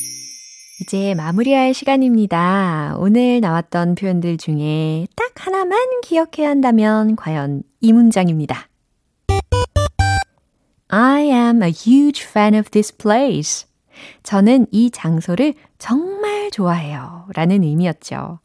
이제 0.81 1.15
마무리할 1.15 1.73
시간입니다. 1.73 2.97
오늘 2.99 3.41
나왔던 3.41 3.95
표현들 3.95 4.39
중에 4.39 5.07
딱 5.15 5.31
하나만 5.37 6.01
기억해야 6.03 6.51
한다면 6.51 7.15
과연 7.15 7.63
이 7.81 7.93
문장입니다. 7.93 8.69
I 10.89 11.23
am 11.23 11.63
a 11.63 11.71
huge 11.71 12.27
fan 12.27 12.57
of 12.57 12.71
this 12.71 12.95
place. 12.97 13.67
저는 14.23 14.67
이 14.71 14.91
장소를 14.91 15.55
정말 15.79 16.51
좋아해요. 16.51 17.27
라는 17.35 17.63
의미였죠. 17.63 18.39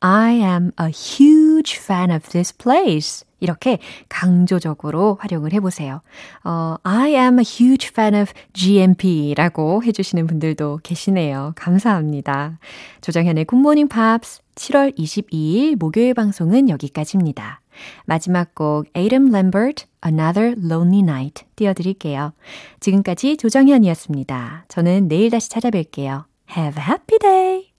I 0.00 0.34
am 0.34 0.72
a 0.80 0.86
huge 0.86 1.78
fan 1.78 2.10
of 2.10 2.28
this 2.30 2.56
place. 2.56 3.25
이렇게 3.40 3.78
강조적으로 4.08 5.18
활용을 5.20 5.52
해보세요. 5.52 6.00
어, 6.44 6.76
I 6.82 7.14
am 7.14 7.38
a 7.38 7.44
huge 7.46 7.88
fan 7.90 8.14
of 8.14 8.32
GMP 8.52 9.34
라고 9.36 9.82
해주시는 9.82 10.26
분들도 10.26 10.80
계시네요. 10.82 11.52
감사합니다. 11.56 12.58
조정현의 13.00 13.44
굿모닝 13.44 13.88
팝스 13.88 14.40
7월 14.54 14.96
22일 14.96 15.76
목요일 15.78 16.14
방송은 16.14 16.68
여기까지입니다. 16.68 17.60
마지막 18.06 18.54
곡 18.54 18.86
Adam 18.96 19.28
Lambert 19.28 19.84
Another 20.04 20.54
Lonely 20.58 21.00
Night 21.00 21.44
띄워드릴게요. 21.56 22.32
지금까지 22.80 23.36
조정현이었습니다. 23.36 24.64
저는 24.68 25.08
내일 25.08 25.30
다시 25.30 25.50
찾아뵐게요. 25.50 26.24
Have 26.56 26.82
a 26.82 26.88
happy 26.88 27.18
day! 27.18 27.75